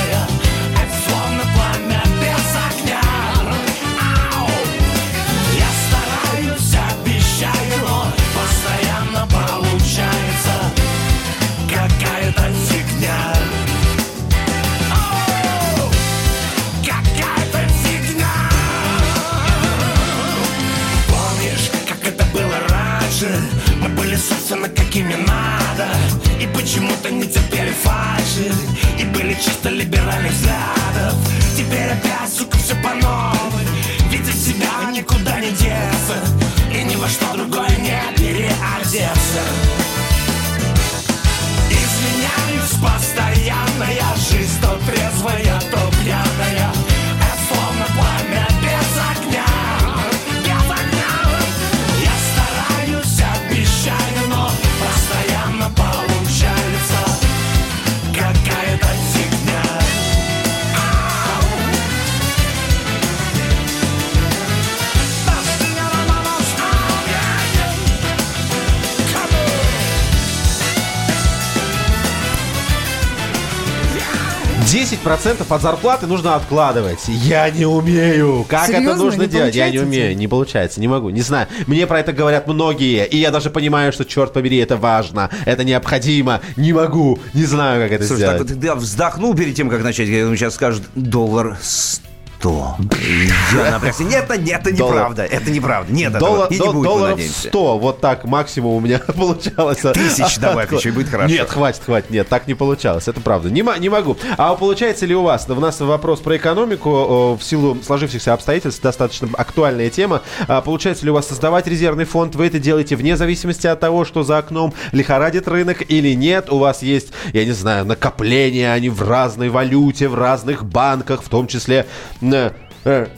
10% 74.73 75.45
от 75.47 75.61
зарплаты 75.61 76.07
нужно 76.07 76.35
откладывать. 76.35 77.07
Я 77.07 77.47
не 77.51 77.63
умею. 77.63 78.43
Как 78.49 78.69
это 78.69 78.79
Серьезно? 78.79 79.03
нужно 79.03 79.21
Не 79.21 79.27
делать? 79.27 79.55
Я 79.55 79.69
не 79.69 79.77
умею. 79.77 80.17
Не 80.17 80.27
получается, 80.27 80.81
не 80.81 80.87
могу, 80.87 81.11
не 81.11 81.21
знаю. 81.21 81.47
Мне 81.67 81.85
про 81.85 81.99
это 81.99 82.11
говорят 82.11 82.47
многие. 82.47 83.05
И 83.05 83.17
я 83.17 83.29
даже 83.29 83.51
понимаю, 83.51 83.93
что, 83.93 84.03
черт 84.03 84.33
побери, 84.33 84.57
это 84.57 84.75
важно. 84.75 85.29
Это 85.45 85.63
необходимо. 85.63 86.41
Не 86.57 86.73
могу. 86.73 87.19
Не 87.35 87.45
знаю, 87.45 87.83
как 87.83 87.91
это 87.91 88.07
Слушай, 88.07 88.21
сделать. 88.21 88.37
так 88.39 88.49
вот 88.49 88.61
ты 88.61 88.73
вздохнул 88.73 89.35
перед 89.35 89.55
тем, 89.55 89.69
как 89.69 89.83
начать. 89.83 90.09
Он 90.09 90.35
сейчас 90.35 90.55
скажет 90.55 90.81
доллар 90.95 91.55
100. 91.61 92.12
И 92.49 93.29
Я 93.55 93.71
напрягся. 93.71 94.03
Нет, 94.03 94.23
это- 94.25 94.37
нет, 94.37 94.61
это 94.61 94.71
неправда. 94.73 95.23
Это 95.23 95.51
неправда. 95.51 95.91
Нет, 95.93 96.11
Доллар- 96.17 96.45
этого 96.51 96.53
и 96.53 96.59
не 96.67 96.73
будет, 96.73 96.83
долларов 96.83 97.17
надеемся. 97.17 97.47
100, 97.49 97.77
вот 97.79 98.01
так 98.01 98.23
максимум 98.25 98.73
у 98.75 98.79
меня 98.79 98.99
получалось. 99.07 99.79
Тысяч 99.93 100.37
добавь 100.39 100.71
еще, 100.73 100.89
и 100.89 100.91
будет 100.91 101.09
хорошо. 101.09 101.33
Нет, 101.33 101.49
хватит, 101.49 101.81
хватит, 101.85 102.09
нет, 102.09 102.27
так 102.27 102.47
не 102.47 102.53
получалось, 102.53 103.07
это 103.07 103.21
правда. 103.21 103.49
Не, 103.49 103.61
мо- 103.63 103.77
не 103.77 103.89
могу. 103.89 104.17
А 104.37 104.53
получается 104.55 105.05
ли 105.05 105.15
у 105.15 105.23
вас? 105.23 105.45
У 105.49 105.55
нас 105.55 105.79
вопрос 105.79 106.19
про 106.19 106.37
экономику 106.37 107.37
в 107.39 107.43
силу 107.43 107.77
сложившихся 107.85 108.33
обстоятельств, 108.33 108.81
достаточно 108.81 109.29
актуальная 109.33 109.89
тема. 109.89 110.21
А, 110.47 110.61
получается 110.61 111.05
ли 111.05 111.11
у 111.11 111.13
вас 111.13 111.27
создавать 111.27 111.67
резервный 111.67 112.05
фонд? 112.05 112.35
Вы 112.35 112.47
это 112.47 112.59
делаете 112.59 112.95
вне 112.95 113.15
зависимости 113.17 113.67
от 113.67 113.79
того, 113.79 114.05
что 114.05 114.23
за 114.23 114.37
окном 114.39 114.73
лихорадит 114.91 115.47
рынок 115.47 115.83
или 115.89 116.13
нет? 116.13 116.49
У 116.51 116.57
вас 116.57 116.81
есть, 116.81 117.09
я 117.33 117.45
не 117.45 117.51
знаю, 117.51 117.85
накопления, 117.85 118.71
они 118.73 118.89
в 118.89 119.01
разной 119.07 119.49
валюте, 119.49 120.07
в 120.07 120.15
разных 120.15 120.65
банках, 120.65 121.23
в 121.23 121.29
том 121.29 121.47
числе... 121.47 121.85
э, 122.33 122.51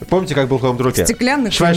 Помните, 0.10 0.36
как 0.36 0.48
был 0.48 0.58
в 0.58 0.62
каком 0.62 0.78
друге? 0.78 1.06
Стеклянных, 1.06 1.54
банк, 1.60 1.76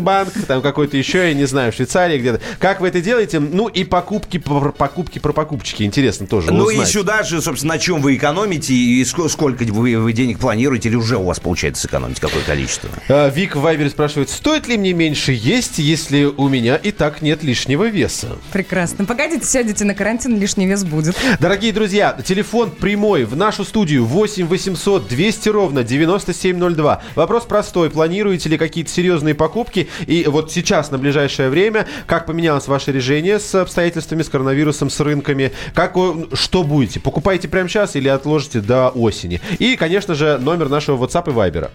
банк, 0.00 0.32
там 0.46 0.62
какой-то 0.62 0.96
еще, 0.96 1.28
я 1.28 1.34
не 1.34 1.44
знаю, 1.44 1.72
в 1.72 1.74
Швейцарии 1.74 2.18
где-то. 2.18 2.40
Как 2.58 2.80
вы 2.80 2.88
это 2.88 3.00
делаете? 3.00 3.40
Ну 3.40 3.68
и 3.68 3.84
покупки, 3.84 4.38
покупки 4.38 5.18
про 5.18 5.32
покупочки. 5.32 5.82
Интересно 5.82 6.26
тоже 6.26 6.52
Ну 6.52 6.70
и 6.70 6.84
сюда 6.84 7.22
же, 7.22 7.42
собственно, 7.42 7.74
на 7.74 7.78
чем 7.78 8.00
вы 8.00 8.16
экономите 8.16 8.74
и 8.74 9.02
ск- 9.02 9.28
сколько 9.28 9.64
вы, 9.64 9.98
вы 9.98 10.12
денег 10.12 10.38
планируете, 10.38 10.88
или 10.88 10.96
уже 10.96 11.16
у 11.16 11.24
вас 11.24 11.40
получается 11.40 11.82
сэкономить, 11.82 12.20
какое 12.20 12.42
количество? 12.42 12.88
А, 13.08 13.28
Вик 13.28 13.56
в 13.56 13.60
Вайбере 13.60 13.90
спрашивает, 13.90 14.30
стоит 14.30 14.66
ли 14.66 14.76
мне 14.76 14.92
меньше 14.92 15.32
есть, 15.32 15.78
если 15.78 16.24
у 16.24 16.48
меня 16.48 16.76
и 16.76 16.90
так 16.90 17.22
нет 17.22 17.42
лишнего 17.42 17.88
веса? 17.88 18.38
Прекрасно. 18.52 19.04
Погодите, 19.04 19.46
сядете 19.46 19.84
на 19.84 19.94
карантин, 19.94 20.38
лишний 20.38 20.66
вес 20.66 20.84
будет. 20.84 21.16
Дорогие 21.38 21.72
друзья, 21.72 22.16
телефон 22.24 22.70
прямой 22.70 23.24
в 23.24 23.36
нашу 23.36 23.64
студию 23.64 24.04
8 24.04 24.46
800 24.46 25.08
200 25.10 25.48
ровно 25.48 25.82
9702. 25.82 27.02
Вопрос 27.16 27.44
простой. 27.44 27.90
Планируете 27.90 28.48
ли 28.48 28.56
какие-то 28.56 28.90
серьезные 28.90 29.34
покупки? 29.34 29.88
И 30.06 30.24
вот 30.26 30.52
сейчас, 30.52 30.90
на 30.90 30.98
ближайшее 30.98 31.50
время, 31.50 31.86
как 32.06 32.26
поменялось 32.26 32.68
ваше 32.68 32.92
решение 32.92 33.40
с 33.40 33.54
обстоятельствами, 33.54 34.22
с 34.22 34.28
коронавирусом, 34.28 34.88
с 34.88 35.00
рынками? 35.00 35.52
Как, 35.74 35.96
что 36.32 36.62
будете? 36.62 37.00
Покупаете 37.00 37.48
прямо 37.48 37.68
сейчас 37.68 37.96
или 37.96 38.08
отложите 38.08 38.60
до 38.60 38.88
осени? 38.90 39.40
И, 39.58 39.76
конечно 39.76 40.14
же, 40.14 40.38
номер 40.38 40.68
нашего 40.68 41.04
WhatsApp 41.04 41.30
и 41.30 41.34
Viber. 41.34 41.70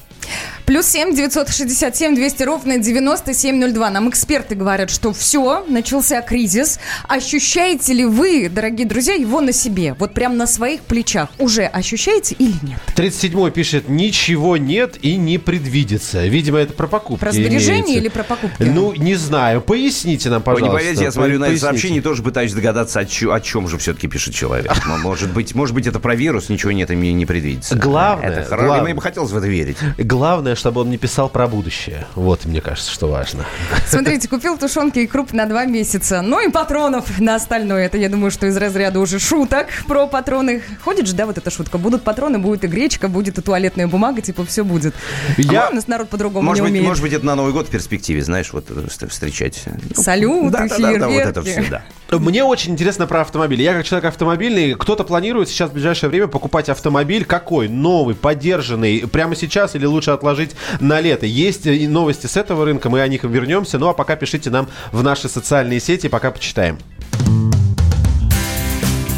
Плюс 0.65 0.87
7 0.87 1.13
967 1.13 2.15
200 2.15 2.43
ровно 2.43 2.77
9702. 2.79 3.89
Нам 3.91 4.09
эксперты 4.09 4.55
говорят, 4.55 4.89
что 4.89 5.13
все, 5.13 5.63
начался 5.67 6.21
кризис. 6.21 6.79
Ощущаете 7.07 7.93
ли 7.93 8.05
вы, 8.05 8.49
дорогие 8.49 8.87
друзья, 8.87 9.13
его 9.13 9.41
на 9.41 9.51
себе? 9.51 9.95
Вот 9.99 10.13
прям 10.13 10.37
на 10.37 10.47
своих 10.47 10.81
плечах. 10.81 11.29
Уже 11.37 11.65
ощущаете 11.65 12.35
или 12.39 12.55
нет? 12.63 12.79
37 12.95 13.24
пишет, 13.29 13.89
ничего 13.89 14.57
нет 14.57 14.97
и 15.01 15.15
не 15.15 15.37
предвидится. 15.37 16.25
Видимо, 16.25 16.59
это 16.59 16.73
про 16.73 16.87
покупки. 16.87 17.19
Про 17.21 17.31
сбережения 17.31 17.81
имеется. 17.81 17.93
или 17.99 18.09
про 18.09 18.23
покупки? 18.23 18.63
Ну, 18.63 18.93
не 18.93 19.15
знаю. 19.15 19.61
Поясните 19.61 20.29
нам, 20.29 20.39
Вы 20.39 20.43
пожалуйста. 20.45 20.73
не 20.73 20.79
поверите, 20.79 21.03
я 21.03 21.11
смотрю 21.11 21.39
на 21.39 21.45
это 21.45 21.51
Поясните. 21.51 21.65
сообщение 21.65 21.99
и 21.99 22.01
тоже 22.01 22.23
пытаюсь 22.23 22.53
догадаться, 22.53 22.99
о, 22.99 23.05
чё- 23.05 23.31
о 23.33 23.39
чем 23.41 23.67
же 23.67 23.77
все-таки 23.77 24.07
пишет 24.07 24.33
человек. 24.33 24.71
М- 24.85 25.01
Может 25.01 25.31
быть, 25.33 25.55
может 25.55 25.73
быть, 25.75 25.87
это 25.87 25.99
про 25.99 26.15
вирус, 26.15 26.49
ничего 26.49 26.71
нет 26.71 26.91
и 26.91 26.95
мне 26.95 27.13
не 27.13 27.25
предвидится. 27.25 27.75
Главное, 27.75 28.29
Это 28.29 28.43
хорошо. 28.45 28.65
главное. 28.67 28.83
Мне 28.85 28.93
бы 28.93 29.01
хотелось 29.01 29.31
в 29.31 29.37
это 29.37 29.47
верить. 29.47 29.77
Главное, 29.97 30.55
чтобы 30.55 30.81
он 30.81 30.89
не 30.89 30.97
писал 30.97 31.29
про 31.29 31.47
будущее. 31.47 32.05
Вот, 32.15 32.45
мне 32.45 32.61
кажется, 32.61 32.91
что 32.91 33.07
важно. 33.07 33.45
Смотрите, 33.87 34.27
купил 34.27 34.57
тушенки 34.57 34.99
и 34.99 35.07
круп 35.07 35.33
на 35.33 35.45
два 35.45 35.65
месяца. 35.65 36.21
Ну 36.21 36.45
и 36.47 36.51
патронов 36.51 37.19
на 37.19 37.35
остальное. 37.35 37.85
Это, 37.85 37.97
я 37.97 38.09
думаю, 38.09 38.31
что 38.31 38.47
из 38.47 38.57
разряда 38.57 38.99
уже 38.99 39.19
шуток 39.19 39.67
про 39.87 40.07
патроны. 40.07 40.61
Ходит 40.83 41.07
же, 41.07 41.13
да, 41.15 41.25
вот 41.25 41.37
эта 41.37 41.49
шутка. 41.51 41.77
Будут 41.77 42.03
патроны, 42.03 42.39
будет 42.39 42.63
и 42.63 42.67
гречка, 42.67 43.07
будет 43.15 43.37
и 43.37 43.41
туалетная 43.41 43.87
бумага, 43.87 44.21
типа 44.21 44.45
все 44.45 44.63
будет. 44.65 44.93
Я- 45.37 45.67
А 45.67 45.69
у 45.71 45.73
нас 45.75 45.87
народ 45.87 46.09
по-другому 46.09 46.45
Может 46.45 46.61
не 46.63 46.65
быть, 46.65 46.71
умеет. 46.71 46.87
может 46.89 47.01
быть, 47.01 47.13
это 47.13 47.25
на 47.25 47.35
Новый 47.35 47.53
год 47.53 47.67
в 47.67 47.71
перспективе, 47.71 48.21
знаешь, 48.21 48.51
вот 48.51 48.69
э, 48.69 48.73
вст- 48.73 49.07
встречать. 49.09 49.63
Ну, 49.65 50.03
Салюты, 50.03 50.49
да, 50.51 50.67
да, 50.67 50.77
да, 50.77 50.97
да, 50.99 51.07
вот 51.07 51.17
это 51.17 51.41
все, 51.41 51.63
да. 51.69 51.83
Мне 52.19 52.43
очень 52.43 52.73
интересно 52.73 53.07
про 53.07 53.21
автомобили. 53.21 53.63
Я 53.63 53.73
как 53.73 53.85
человек 53.85 54.05
автомобильный, 54.09 54.75
кто-то 54.75 55.03
планирует 55.05 55.47
сейчас 55.49 55.69
в 55.69 55.73
ближайшее 55.73 56.09
время 56.09 56.27
покупать 56.27 56.69
автомобиль 56.69 57.23
какой? 57.25 57.67
Новый, 57.69 58.15
поддержанный, 58.15 59.07
прямо 59.07 59.35
сейчас 59.35 59.75
или 59.75 59.85
лучше 59.85 60.11
отложить 60.11 60.51
на 60.81 60.99
лето? 61.01 61.25
Есть 61.25 61.65
и 61.65 61.87
новости 61.87 62.27
с 62.27 62.35
этого 62.37 62.65
рынка, 62.65 62.89
мы 62.89 63.01
о 63.01 63.07
них 63.07 63.23
вернемся. 63.23 63.79
Ну 63.79 63.87
а 63.87 63.93
пока 63.93 64.15
пишите 64.17 64.49
нам 64.49 64.67
в 64.91 65.01
наши 65.03 65.29
социальные 65.29 65.79
сети, 65.79 66.07
пока 66.09 66.31
почитаем. 66.31 66.77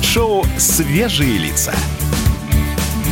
Шоу 0.04 0.46
«Свежие 0.58 1.38
лица». 1.38 1.74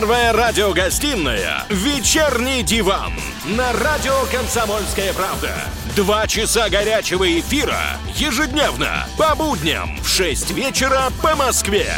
Первая 0.00 0.32
радиогостинная 0.32 1.64
«Вечерний 1.68 2.62
диван» 2.62 3.12
на 3.44 3.70
радио 3.74 4.14
«Комсомольская 4.32 5.12
правда». 5.12 5.50
Два 5.94 6.26
часа 6.26 6.70
горячего 6.70 7.38
эфира 7.38 7.98
ежедневно 8.14 9.06
по 9.18 9.34
будням 9.34 9.98
в 10.02 10.08
6 10.08 10.52
вечера 10.52 11.10
по 11.20 11.36
Москве. 11.36 11.92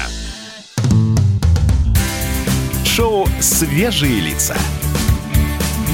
Шоу 2.85 3.29
«Свежие 3.41 4.19
лица». 4.21 4.57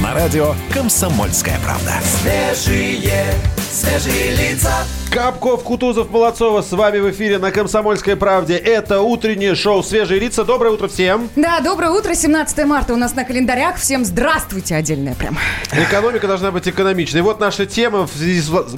На 0.02 0.14
радио 0.14 0.54
«Комсомольская 0.72 1.60
правда». 1.62 2.00
Свежие, 2.22 3.34
свежие 3.70 4.34
лица. 4.34 4.72
Капков, 5.10 5.62
Кутузов, 5.64 6.10
Молодцова 6.10 6.60
с 6.60 6.70
вами 6.70 6.98
в 6.98 7.10
эфире 7.10 7.38
на 7.38 7.50
«Комсомольской 7.50 8.14
правде». 8.14 8.56
Это 8.56 9.00
утреннее 9.00 9.54
шоу 9.54 9.82
«Свежие 9.82 10.20
лица». 10.20 10.44
Доброе 10.44 10.74
утро 10.74 10.86
всем! 10.86 11.30
Да, 11.34 11.60
доброе 11.60 11.90
утро, 11.92 12.12
17 12.12 12.66
марта 12.66 12.92
у 12.92 12.96
нас 12.96 13.14
на 13.14 13.24
календарях. 13.24 13.76
Всем 13.78 14.04
здравствуйте 14.04 14.76
отдельное 14.76 15.14
прям. 15.14 15.38
Экономика 15.72 16.26
должна 16.28 16.50
быть 16.50 16.68
экономичной. 16.68 17.22
Вот 17.22 17.40
наша 17.40 17.64
тема. 17.64 18.06
в 18.06 18.10
связи 18.14 18.40
с 18.42 18.50
вла- 18.50 18.68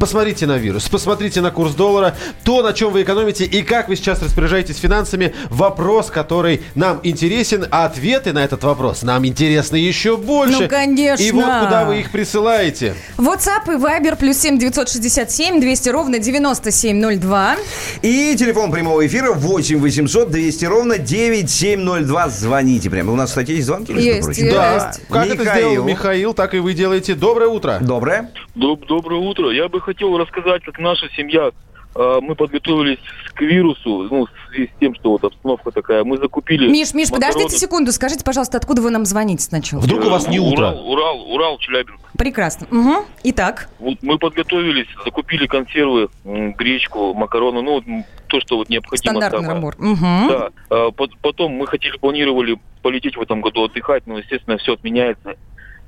Посмотрите 0.00 0.46
на 0.46 0.56
вирус, 0.56 0.88
посмотрите 0.88 1.42
на 1.42 1.50
курс 1.50 1.74
доллара, 1.74 2.16
то, 2.44 2.62
на 2.62 2.72
чем 2.72 2.90
вы 2.90 3.02
экономите 3.02 3.44
и 3.44 3.62
как 3.62 3.88
вы 3.88 3.96
сейчас 3.96 4.22
распоряжаетесь 4.22 4.78
финансами. 4.78 5.34
Вопрос, 5.50 6.10
который 6.10 6.62
нам 6.74 6.98
интересен, 7.02 7.66
а 7.70 7.84
ответы 7.84 8.32
на 8.32 8.42
этот 8.42 8.64
вопрос 8.64 9.02
нам 9.02 9.26
интересны 9.26 9.76
еще 9.76 10.16
больше. 10.16 10.62
Ну, 10.62 10.68
конечно. 10.68 11.22
И 11.22 11.30
вот 11.30 11.44
куда 11.44 11.84
вы 11.84 12.00
их 12.00 12.10
присылаете. 12.10 12.94
WhatsApp 13.18 13.66
и 13.66 13.76
Viber 13.76 14.16
плюс 14.16 14.38
7 14.38 14.58
967 14.58 15.60
200 15.60 15.73
ровно 15.86 16.18
9702. 16.18 17.56
И 18.02 18.34
телефон 18.36 18.70
прямого 18.70 19.06
эфира 19.06 19.32
8 19.32 19.78
800 19.80 20.30
200 20.30 20.64
ровно 20.66 20.98
9702. 20.98 22.28
Звоните 22.28 22.90
прямо. 22.90 23.12
У 23.12 23.16
нас, 23.16 23.30
кстати, 23.30 23.52
есть 23.52 23.66
звонки, 23.66 23.92
Есть, 23.92 24.28
есть. 24.28 24.50
Да. 24.50 24.92
Как 25.10 25.26
это 25.26 25.42
Михаил. 25.42 25.70
сделал 25.70 25.86
Михаил, 25.86 26.34
так 26.34 26.54
и 26.54 26.58
вы 26.58 26.74
делаете. 26.74 27.14
Доброе 27.14 27.48
утро. 27.48 27.78
Доброе. 27.80 28.30
Доб- 28.54 28.86
Доброе 28.86 29.20
утро. 29.20 29.50
Я 29.50 29.68
бы 29.68 29.80
хотел 29.80 30.16
рассказать, 30.16 30.62
как 30.64 30.78
наша 30.78 31.06
семья, 31.16 31.50
мы 31.94 32.34
подготовились 32.34 32.98
к 33.34 33.40
вирусу, 33.42 34.08
ну, 34.10 34.26
в 34.26 34.30
связи 34.54 34.68
с 34.74 34.78
тем, 34.80 34.94
что 34.94 35.10
вот 35.12 35.24
обстановка 35.24 35.70
такая. 35.70 36.04
Мы 36.04 36.18
закупили... 36.18 36.68
Миш, 36.68 36.92
Миш, 36.94 37.10
макароны. 37.10 37.32
подождите 37.34 37.58
секунду. 37.60 37.92
Скажите, 37.92 38.24
пожалуйста, 38.24 38.58
откуда 38.58 38.82
вы 38.82 38.90
нам 38.90 39.04
звоните 39.04 39.42
сначала? 39.44 39.80
Вдруг 39.80 40.04
у 40.04 40.10
вас 40.10 40.28
не 40.28 40.36
Э, 40.38 40.40
утро. 40.40 40.66
Урал, 40.72 40.90
Урал, 40.90 41.32
Урал, 41.32 41.58
Челябинск. 41.58 42.00
Прекрасно. 42.18 42.66
Угу. 42.70 43.04
Итак, 43.24 43.68
Вот 43.78 43.98
мы 44.02 44.18
подготовились, 44.18 44.86
закупили 45.04 45.46
консервы, 45.46 46.08
гречку, 46.24 47.14
макароны, 47.14 47.62
ну, 47.62 47.82
то, 48.28 48.40
что 48.40 48.56
вот 48.56 48.68
необходимо. 48.68 48.98
стандартный 49.20 49.40
самое. 49.44 49.54
набор. 49.54 49.74
Угу. 49.78 50.28
Да. 50.28 50.48
А, 50.70 50.90
пот- 50.90 51.16
Потом 51.22 51.52
мы 51.52 51.66
хотели, 51.66 51.96
планировали 51.98 52.58
полететь 52.82 53.16
в 53.16 53.20
этом 53.20 53.40
году 53.40 53.64
отдыхать, 53.64 54.06
но, 54.06 54.18
естественно, 54.18 54.58
все 54.58 54.74
отменяется. 54.74 55.36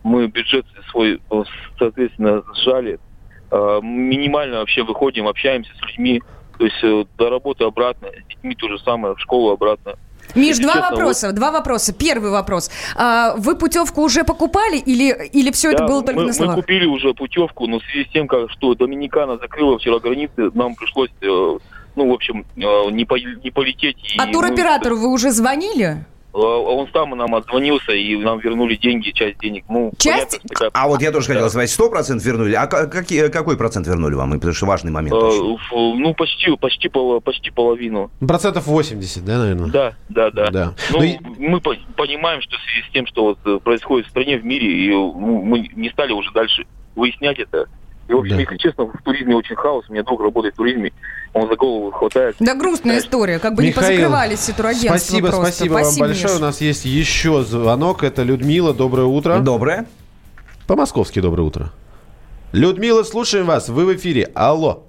Мы 0.02 0.28
бюджет 0.28 0.64
свой, 0.90 1.20
э, 1.30 1.42
соответственно, 1.78 2.42
сжали. 2.54 2.98
А, 3.50 3.80
Минимально 3.80 4.58
вообще 4.58 4.82
выходим, 4.82 5.26
общаемся 5.28 5.70
с 5.74 5.82
людьми. 5.88 6.22
То 6.58 6.64
есть 6.64 6.76
э, 6.82 7.04
до 7.18 7.28
работы 7.30 7.64
обратно, 7.64 8.08
с 8.08 8.28
детьми 8.28 8.54
то 8.54 8.68
же 8.68 8.78
самое, 8.78 9.14
в 9.14 9.20
школу 9.20 9.50
обратно. 9.52 9.94
Миш, 10.34 10.58
два 10.58 10.72
Честно, 10.74 10.90
вопроса, 10.90 11.32
два 11.32 11.50
вопроса. 11.52 11.92
Первый 11.92 12.30
вопрос. 12.30 12.70
А, 12.96 13.34
вы 13.36 13.56
путевку 13.56 14.02
уже 14.02 14.24
покупали 14.24 14.76
или, 14.78 15.28
или 15.32 15.50
все 15.52 15.70
это 15.70 15.82
Да, 15.82 15.86
было 15.86 16.02
только 16.02 16.20
мы, 16.20 16.26
на 16.26 16.32
словах? 16.32 16.56
Мы 16.56 16.62
купили 16.62 16.86
уже 16.86 17.14
путевку, 17.14 17.66
но 17.66 17.78
в 17.78 17.84
связи 17.84 18.06
с 18.08 18.12
тем, 18.12 18.26
как, 18.26 18.50
что 18.50 18.74
Доминикана 18.74 19.36
закрыла 19.38 19.78
вчера 19.78 19.98
границы, 19.98 20.50
нам 20.54 20.74
пришлось, 20.74 21.10
э, 21.20 21.26
ну, 21.26 22.10
в 22.10 22.12
общем, 22.12 22.44
э, 22.56 22.90
не, 22.90 23.04
по- 23.04 23.18
не 23.18 23.50
полететь. 23.50 23.98
и 24.14 24.18
А 24.18 24.26
мы- 24.26 24.32
туроператору 24.32 24.96
вы 24.96 25.08
уже 25.12 25.30
звонили? 25.30 26.04
Э, 26.36 26.38
Он 26.38 26.86
сам 26.92 27.10
нам 27.16 27.34
отзвонился, 27.34 27.92
и 27.92 28.16
нам 28.16 28.38
вернули 28.40 28.76
деньги, 28.76 29.10
часть 29.10 29.38
денег. 29.38 29.64
Ну, 29.68 29.90
Часть? 29.98 30.32
понятно, 30.32 30.38
что 30.38 30.48
такая- 30.48 30.70
А 30.74 30.88
вот 30.88 31.00
я 31.00 31.10
тоже 31.12 31.28
хотел 31.28 31.48
сказать, 31.48 31.70
100% 31.70 32.22
вернули. 32.22 32.52
А 32.54 32.66
ка- 32.66 32.86
какие, 32.88 33.28
какой 33.28 33.56
процент 33.56 33.86
вернули 33.86 34.14
вам? 34.14 34.32
Потому 34.32 34.52
что 34.52 34.66
важный 34.66 34.92
момент. 34.92 35.14
Э, 35.14 35.16
очень. 35.16 35.98
ну, 35.98 36.12
почти, 36.14 36.54
почти, 36.56 36.90
почти 37.24 37.50
половину. 37.50 38.10
Процентов 38.20 38.66
80, 38.66 39.24
да, 39.24 39.38
наверное? 39.38 39.70
Да, 39.70 39.94
да, 40.10 40.30
да. 40.30 40.50
Да. 40.50 40.74
Ну, 40.92 40.98
Ну 40.98 41.04
и- 41.04 41.18
мы 41.38 41.60
по- 41.60 41.76
понимаем, 41.96 42.42
что 42.42 42.56
в 42.58 42.60
связи 42.60 42.86
с 42.88 42.92
тем, 42.92 43.06
что 43.06 43.24
вот 43.24 43.38
э, 43.46 43.58
происходит 43.62 44.06
в 44.06 44.10
стране, 44.10 44.36
в 44.38 44.44
мире, 44.44 44.66
и 44.70 44.90
ну, 44.90 45.12
мы 45.42 45.68
не 45.74 45.88
стали 45.90 46.12
уже 46.12 46.30
дальше 46.32 46.66
выяснять 46.94 47.38
это. 47.38 47.66
И, 48.08 48.12
в 48.12 48.18
общем, 48.18 48.36
Да. 48.36 48.40
если 48.42 48.56
честно, 48.56 48.84
в 48.86 49.02
туризме 49.02 49.34
очень 49.34 49.56
хаос. 49.56 49.84
У 49.88 49.92
меня 49.92 50.02
друг 50.04 50.20
работает 50.20 50.54
в 50.54 50.58
туризме, 50.58 50.92
он 51.32 51.48
за 51.48 51.56
голову 51.56 51.90
хватает. 51.90 52.36
Да 52.38 52.54
грустная 52.54 52.98
история, 52.98 53.38
как 53.38 53.54
бы 53.54 53.62
не 53.62 53.68
Михаил, 53.70 53.88
позакрывались 53.88 54.38
все 54.38 54.52
турагентства 54.52 54.96
Спасибо, 54.96 55.28
просто. 55.28 55.44
спасибо 55.46 55.72
вам 55.74 55.96
большое. 55.98 56.32
Миш. 56.34 56.40
У 56.40 56.44
нас 56.44 56.60
есть 56.60 56.84
еще 56.84 57.42
звонок. 57.42 58.04
Это 58.04 58.22
Людмила. 58.22 58.72
Доброе 58.72 59.06
утро. 59.06 59.38
Доброе. 59.40 59.86
По-московски 60.66 61.20
доброе 61.20 61.42
утро. 61.42 61.72
Людмила, 62.52 63.02
слушаем 63.02 63.46
вас. 63.46 63.68
Вы 63.68 63.86
в 63.86 63.96
эфире. 63.96 64.30
Алло. 64.34 64.84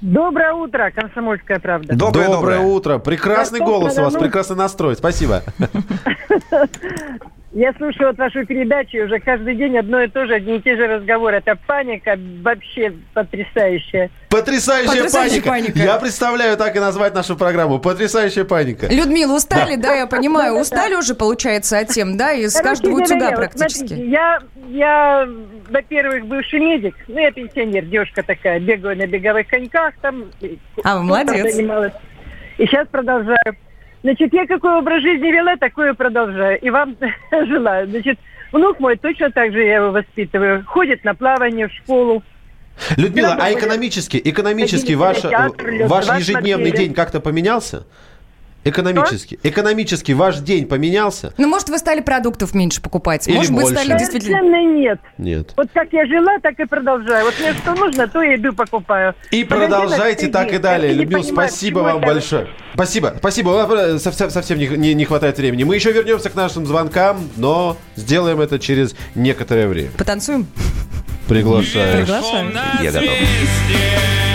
Доброе 0.00 0.52
утро, 0.52 0.92
комсомольская 0.94 1.58
правда. 1.58 1.94
Доброе, 1.96 2.28
доброе. 2.28 2.60
утро. 2.60 2.98
Прекрасный 2.98 3.58
голос 3.60 3.98
у 3.98 4.02
вас, 4.02 4.12
Дону. 4.12 4.24
прекрасный 4.26 4.56
настрой. 4.56 4.94
Спасибо. 4.96 5.42
Я 7.52 7.72
слушаю 7.74 8.08
вот 8.08 8.18
вашу 8.18 8.44
передачу, 8.44 8.98
и 8.98 9.00
уже 9.00 9.18
каждый 9.20 9.54
день 9.54 9.78
одно 9.78 10.02
и 10.02 10.08
то 10.08 10.26
же, 10.26 10.34
одни 10.34 10.56
и 10.56 10.60
те 10.60 10.76
же 10.76 10.86
разговоры. 10.86 11.38
Это 11.38 11.56
паника 11.66 12.18
вообще 12.42 12.92
потрясающая. 13.14 14.10
Потрясающая, 14.28 14.94
Потрясающая 14.94 15.42
паника. 15.42 15.72
паника. 15.72 15.78
Я 15.78 15.96
представляю 15.96 16.58
так 16.58 16.76
и 16.76 16.78
назвать 16.78 17.14
нашу 17.14 17.36
программу. 17.36 17.78
Потрясающая 17.78 18.44
паника. 18.44 18.86
Людмила, 18.88 19.34
устали, 19.36 19.76
да, 19.76 19.94
я 19.94 20.06
понимаю. 20.06 20.60
Устали 20.60 20.94
уже, 20.94 21.14
получается, 21.14 21.78
от 21.78 21.88
тем, 21.88 22.18
да, 22.18 22.32
из 22.32 22.52
Короче 22.52 22.68
каждого 22.68 23.02
утюга 23.02 23.26
вот 23.30 23.36
практически. 23.36 23.86
смотрите, 23.86 24.10
я, 24.10 24.38
я, 24.68 25.28
во-первых, 25.70 26.26
бывший 26.26 26.60
медик, 26.60 26.96
ну, 27.08 27.18
я 27.18 27.30
пенсионер, 27.30 27.86
девушка 27.86 28.22
такая, 28.22 28.60
бегаю 28.60 28.94
на 28.98 29.06
беговых 29.06 29.48
коньках, 29.48 29.94
там... 30.02 30.26
А, 30.84 30.98
вы 30.98 31.06
спортом 31.06 31.06
молодец. 31.06 31.54
занималась. 31.54 31.92
И 32.58 32.66
сейчас 32.66 32.86
продолжаю. 32.88 33.56
Значит, 34.02 34.32
я 34.32 34.46
какой 34.46 34.78
образ 34.78 35.02
жизни 35.02 35.30
вела, 35.30 35.56
такое 35.56 35.94
продолжаю. 35.94 36.58
И 36.60 36.70
вам 36.70 36.96
желаю. 37.30 37.88
Значит, 37.88 38.18
внук 38.52 38.80
мой 38.80 38.96
точно 38.96 39.30
так 39.30 39.52
же 39.52 39.62
я 39.62 39.76
его 39.76 39.90
воспитываю. 39.90 40.64
Ходит 40.64 41.04
на 41.04 41.14
плавание 41.14 41.68
в 41.68 41.72
школу. 41.72 42.22
Людмила, 42.96 43.36
а 43.40 43.52
экономически, 43.52 44.20
экономически 44.24 44.92
ваш, 44.92 45.24
лёд, 45.24 45.60
ваш 45.88 46.06
ежедневный 46.18 46.70
день 46.70 46.94
как-то 46.94 47.20
поменялся? 47.20 47.86
Экономически. 48.68 49.38
Экономически 49.42 50.12
ваш 50.12 50.38
день 50.38 50.66
поменялся? 50.66 51.32
Ну, 51.38 51.48
может, 51.48 51.68
вы 51.68 51.78
стали 51.78 52.00
продуктов 52.00 52.54
меньше 52.54 52.80
покупать. 52.82 53.26
Или 53.28 53.36
может 53.36 53.52
быть, 53.52 53.62
больше. 53.62 53.74
стали 53.82 53.98
действительно... 53.98 54.38
Совершенно 54.38 54.74
нет. 54.78 55.00
Нет. 55.18 55.52
Вот 55.56 55.68
как 55.72 55.88
я 55.92 56.06
жила, 56.06 56.38
так 56.42 56.58
и 56.60 56.64
продолжаю. 56.64 57.24
Вот 57.24 57.34
мне 57.40 57.52
что 57.54 57.74
нужно, 57.74 58.06
то 58.08 58.22
я 58.22 58.36
иду 58.36 58.52
покупаю. 58.52 59.14
И 59.30 59.44
В 59.44 59.50
магазинах 59.50 59.80
продолжайте 59.80 60.20
среди. 60.20 60.32
так 60.32 60.52
и 60.52 60.58
далее. 60.58 60.92
Людмила, 60.92 61.22
спасибо 61.22 61.78
вам 61.80 61.98
это- 61.98 62.06
большое. 62.06 62.48
Спасибо, 62.74 63.14
спасибо. 63.18 63.66
Э, 63.70 63.98
совсем, 63.98 64.30
совсем 64.30 64.58
не, 64.58 64.66
не- 64.68 64.94
не 64.94 65.04
хватает 65.04 65.36
времени. 65.38 65.64
Мы 65.64 65.74
еще 65.74 65.90
вернемся 65.92 66.30
к 66.30 66.34
нашим 66.34 66.64
звонкам, 66.66 67.28
но 67.36 67.76
сделаем 67.96 68.40
это 68.40 68.58
через 68.58 68.94
некоторое 69.14 69.66
время. 69.68 69.90
Потанцуем? 69.98 70.46
Приглашаю. 71.28 72.04
Приглашаю. 72.04 72.52
Я 72.82 72.92
готов. 72.92 74.27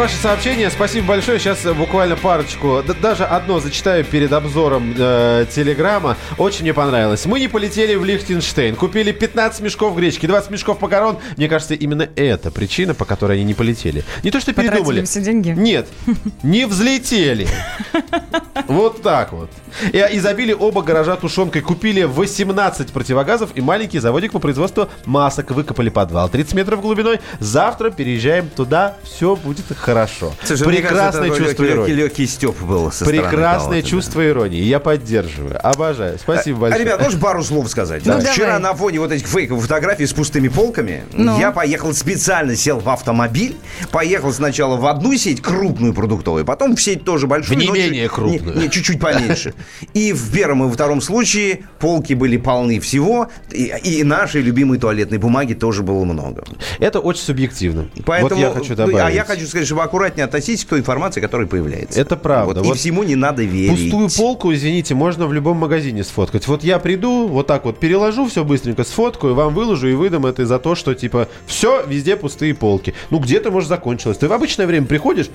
Ваши 0.00 0.16
сообщения. 0.16 0.70
Спасибо 0.70 1.08
большое. 1.08 1.38
Сейчас 1.38 1.66
э, 1.66 1.74
буквально 1.74 2.16
парочку, 2.16 2.82
д- 2.82 2.94
даже 2.94 3.24
одно 3.24 3.60
зачитаю 3.60 4.02
перед 4.02 4.32
обзором 4.32 4.94
э, 4.96 5.44
Телеграма. 5.54 6.16
Очень 6.38 6.62
мне 6.62 6.72
понравилось. 6.72 7.26
Мы 7.26 7.38
не 7.38 7.48
полетели 7.48 7.94
в 7.96 8.04
Лихтенштейн. 8.06 8.76
Купили 8.76 9.12
15 9.12 9.60
мешков 9.60 9.94
гречки, 9.94 10.24
20 10.24 10.52
мешков 10.52 10.80
макарон. 10.80 11.18
Мне 11.36 11.50
кажется, 11.50 11.74
именно 11.74 12.08
это 12.16 12.50
причина, 12.50 12.94
по 12.94 13.04
которой 13.04 13.36
они 13.36 13.44
не 13.44 13.52
полетели. 13.52 14.02
Не 14.22 14.30
то, 14.30 14.40
что 14.40 14.54
Потратили 14.54 14.76
передумали. 14.78 15.04
все 15.04 15.20
деньги? 15.20 15.50
Нет, 15.50 15.86
не 16.42 16.64
взлетели. 16.64 17.46
Вот 18.68 19.02
так 19.02 19.32
вот. 19.34 19.50
И, 19.92 20.02
и 20.12 20.18
забили 20.18 20.54
оба 20.54 20.80
гаража 20.80 21.16
тушенкой. 21.16 21.60
Купили 21.60 22.04
18 22.04 22.90
противогазов 22.90 23.50
и 23.54 23.60
маленький 23.60 23.98
заводик 23.98 24.32
по 24.32 24.38
производству 24.38 24.88
масок. 25.04 25.50
Выкопали 25.50 25.90
подвал 25.90 26.30
30 26.30 26.54
метров 26.54 26.80
глубиной. 26.80 27.20
Завтра 27.38 27.90
переезжаем 27.90 28.48
туда. 28.48 28.96
Все 29.04 29.36
будет 29.36 29.66
хорошо. 29.76 29.89
Слушай, 30.44 30.66
мне 30.66 30.76
Прекрасное 30.78 31.22
кажется, 31.28 31.44
чувство 31.44 31.62
легкий, 31.62 31.74
иронии. 31.76 31.92
легкий 31.92 32.26
степ 32.26 32.60
был 32.62 32.90
со 32.92 33.04
стороны 33.04 33.22
Прекрасное 33.22 33.82
да. 33.82 33.88
чувство 33.88 34.26
иронии. 34.28 34.60
Я 34.62 34.80
поддерживаю. 34.80 35.58
Обожаю. 35.66 36.18
Спасибо 36.18 36.58
А, 36.58 36.60
большое. 36.60 36.84
ребят, 36.84 37.00
можно 37.02 37.20
пару 37.20 37.42
слов 37.44 37.68
сказать? 37.70 38.02
Ну, 38.04 38.20
Вчера 38.20 38.46
давай. 38.58 38.60
на 38.60 38.74
фоне 38.74 39.00
вот 39.00 39.12
этих 39.12 39.26
фейковых 39.26 39.62
фотографий 39.62 40.06
с 40.06 40.12
пустыми 40.12 40.48
полками 40.48 41.04
Ну. 41.12 41.38
я 41.38 41.50
поехал 41.52 41.92
специально, 41.94 42.54
сел 42.56 42.78
в 42.80 42.88
автомобиль, 42.88 43.56
поехал 43.90 44.32
сначала 44.32 44.76
в 44.76 44.86
одну 44.86 45.16
сеть, 45.16 45.40
крупную 45.42 45.94
продуктовую, 45.94 46.44
потом 46.44 46.76
в 46.76 46.82
сеть 46.82 47.04
тоже 47.04 47.26
большую. 47.26 47.56
В 47.58 47.60
не 47.60 47.66
но 47.68 47.74
менее 47.74 48.04
чуть- 48.04 48.12
крупную. 48.12 48.56
Не, 48.56 48.62
не, 48.64 48.70
чуть-чуть 48.70 49.00
поменьше. 49.00 49.54
И 49.94 50.12
в 50.12 50.32
первом 50.32 50.62
и 50.64 50.66
во 50.66 50.72
втором 50.72 51.00
случае 51.00 51.64
полки 51.78 52.14
были 52.14 52.36
полны 52.36 52.80
всего, 52.80 53.28
и, 53.50 53.72
и 53.82 54.02
нашей 54.04 54.42
любимой 54.42 54.78
туалетной 54.78 55.18
бумаги 55.18 55.54
тоже 55.54 55.82
было 55.82 56.04
много. 56.04 56.44
Это 56.78 57.00
очень 57.00 57.22
субъективно. 57.22 57.88
Поэтому, 58.04 58.40
вот 58.40 58.48
я 58.48 58.50
хочу 58.54 58.70
ну, 58.70 58.76
добавить. 58.76 58.98
А 59.00 59.10
я 59.10 59.24
хочу 59.24 59.46
сказать, 59.46 59.66
чтобы 59.80 59.84
аккуратнее 59.84 60.24
относитесь 60.24 60.64
к 60.64 60.68
той 60.68 60.80
информации, 60.80 61.20
которая 61.20 61.46
появляется. 61.46 62.00
Это 62.00 62.16
правда. 62.16 62.60
Вот, 62.60 62.64
И 62.64 62.68
Вот 62.68 62.78
всему 62.78 63.02
не 63.02 63.16
надо 63.16 63.42
верить. 63.42 63.90
Пустую 63.90 64.08
полку, 64.16 64.52
извините, 64.52 64.94
можно 64.94 65.26
в 65.26 65.32
любом 65.32 65.56
магазине 65.56 66.04
сфоткать. 66.04 66.46
Вот 66.48 66.64
я 66.64 66.78
приду, 66.78 67.28
вот 67.28 67.46
так 67.46 67.64
вот 67.64 67.78
переложу 67.78 68.26
все 68.26 68.44
быстренько, 68.44 68.84
сфоткаю, 68.84 69.34
вам 69.34 69.54
выложу 69.54 69.88
и 69.88 69.94
выдам 69.94 70.26
это 70.26 70.44
за 70.46 70.58
то, 70.58 70.74
что 70.74 70.94
типа 70.94 71.28
все, 71.46 71.82
везде 71.86 72.16
пустые 72.16 72.54
полки. 72.54 72.94
Ну 73.10 73.18
где-то, 73.18 73.50
может, 73.50 73.68
закончилось. 73.68 74.18
Ты 74.18 74.28
в 74.28 74.32
обычное 74.32 74.66
время 74.66 74.86
приходишь, 74.86 75.30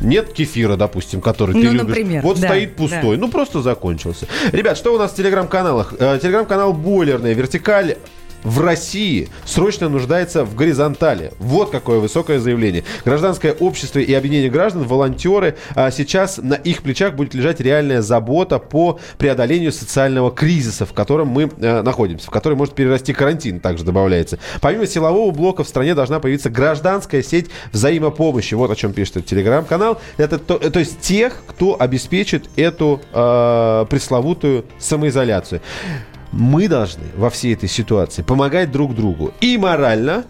нет 0.00 0.32
кефира, 0.32 0.76
допустим, 0.76 1.20
который 1.20 1.52
ты 1.52 1.58
Ну, 1.58 1.72
любишь. 1.72 1.82
например, 1.88 2.22
вот 2.22 2.40
да, 2.40 2.48
стоит 2.48 2.76
пустой. 2.76 3.16
Ну, 3.16 3.28
просто 3.28 3.62
закончился. 3.62 4.26
Ребят, 4.52 4.76
что 4.76 4.94
у 4.94 4.98
нас 4.98 5.12
в 5.12 5.16
телеграм-каналах? 5.16 5.94
Э, 5.98 6.18
Телеграм-канал 6.20 6.72
Бойлерная, 6.72 7.34
Вертикаль 7.34 7.96
в 8.46 8.60
России 8.60 9.28
срочно 9.44 9.88
нуждается 9.88 10.44
в 10.44 10.54
горизонтали. 10.54 11.32
Вот 11.40 11.70
какое 11.70 11.98
высокое 11.98 12.38
заявление. 12.38 12.84
Гражданское 13.04 13.52
общество 13.52 13.98
и 13.98 14.14
объединение 14.14 14.50
граждан, 14.50 14.84
волонтеры, 14.84 15.56
а 15.74 15.90
сейчас 15.90 16.38
на 16.38 16.54
их 16.54 16.82
плечах 16.82 17.14
будет 17.14 17.34
лежать 17.34 17.60
реальная 17.60 18.02
забота 18.02 18.60
по 18.60 19.00
преодолению 19.18 19.72
социального 19.72 20.30
кризиса, 20.30 20.86
в 20.86 20.92
котором 20.92 21.28
мы 21.28 21.50
э, 21.58 21.82
находимся, 21.82 22.28
в 22.28 22.30
который 22.30 22.54
может 22.56 22.74
перерасти 22.74 23.12
карантин, 23.12 23.58
также 23.58 23.84
добавляется. 23.84 24.38
Помимо 24.60 24.86
силового 24.86 25.32
блока 25.32 25.64
в 25.64 25.68
стране 25.68 25.96
должна 25.96 26.20
появиться 26.20 26.48
гражданская 26.48 27.24
сеть 27.24 27.48
взаимопомощи. 27.72 28.54
Вот 28.54 28.70
о 28.70 28.76
чем 28.76 28.92
пишет 28.92 29.26
телеграм-канал. 29.26 30.00
Это 30.18 30.38
то, 30.38 30.58
то 30.58 30.78
есть 30.78 31.00
тех, 31.00 31.42
кто 31.48 31.76
обеспечит 31.80 32.48
эту 32.54 33.00
э, 33.12 33.86
пресловутую 33.90 34.66
самоизоляцию. 34.78 35.60
Мы 36.36 36.68
должны 36.68 37.04
во 37.16 37.30
всей 37.30 37.54
этой 37.54 37.68
ситуации 37.68 38.22
помогать 38.22 38.70
друг 38.70 38.94
другу 38.94 39.32
и 39.40 39.56
морально, 39.56 40.24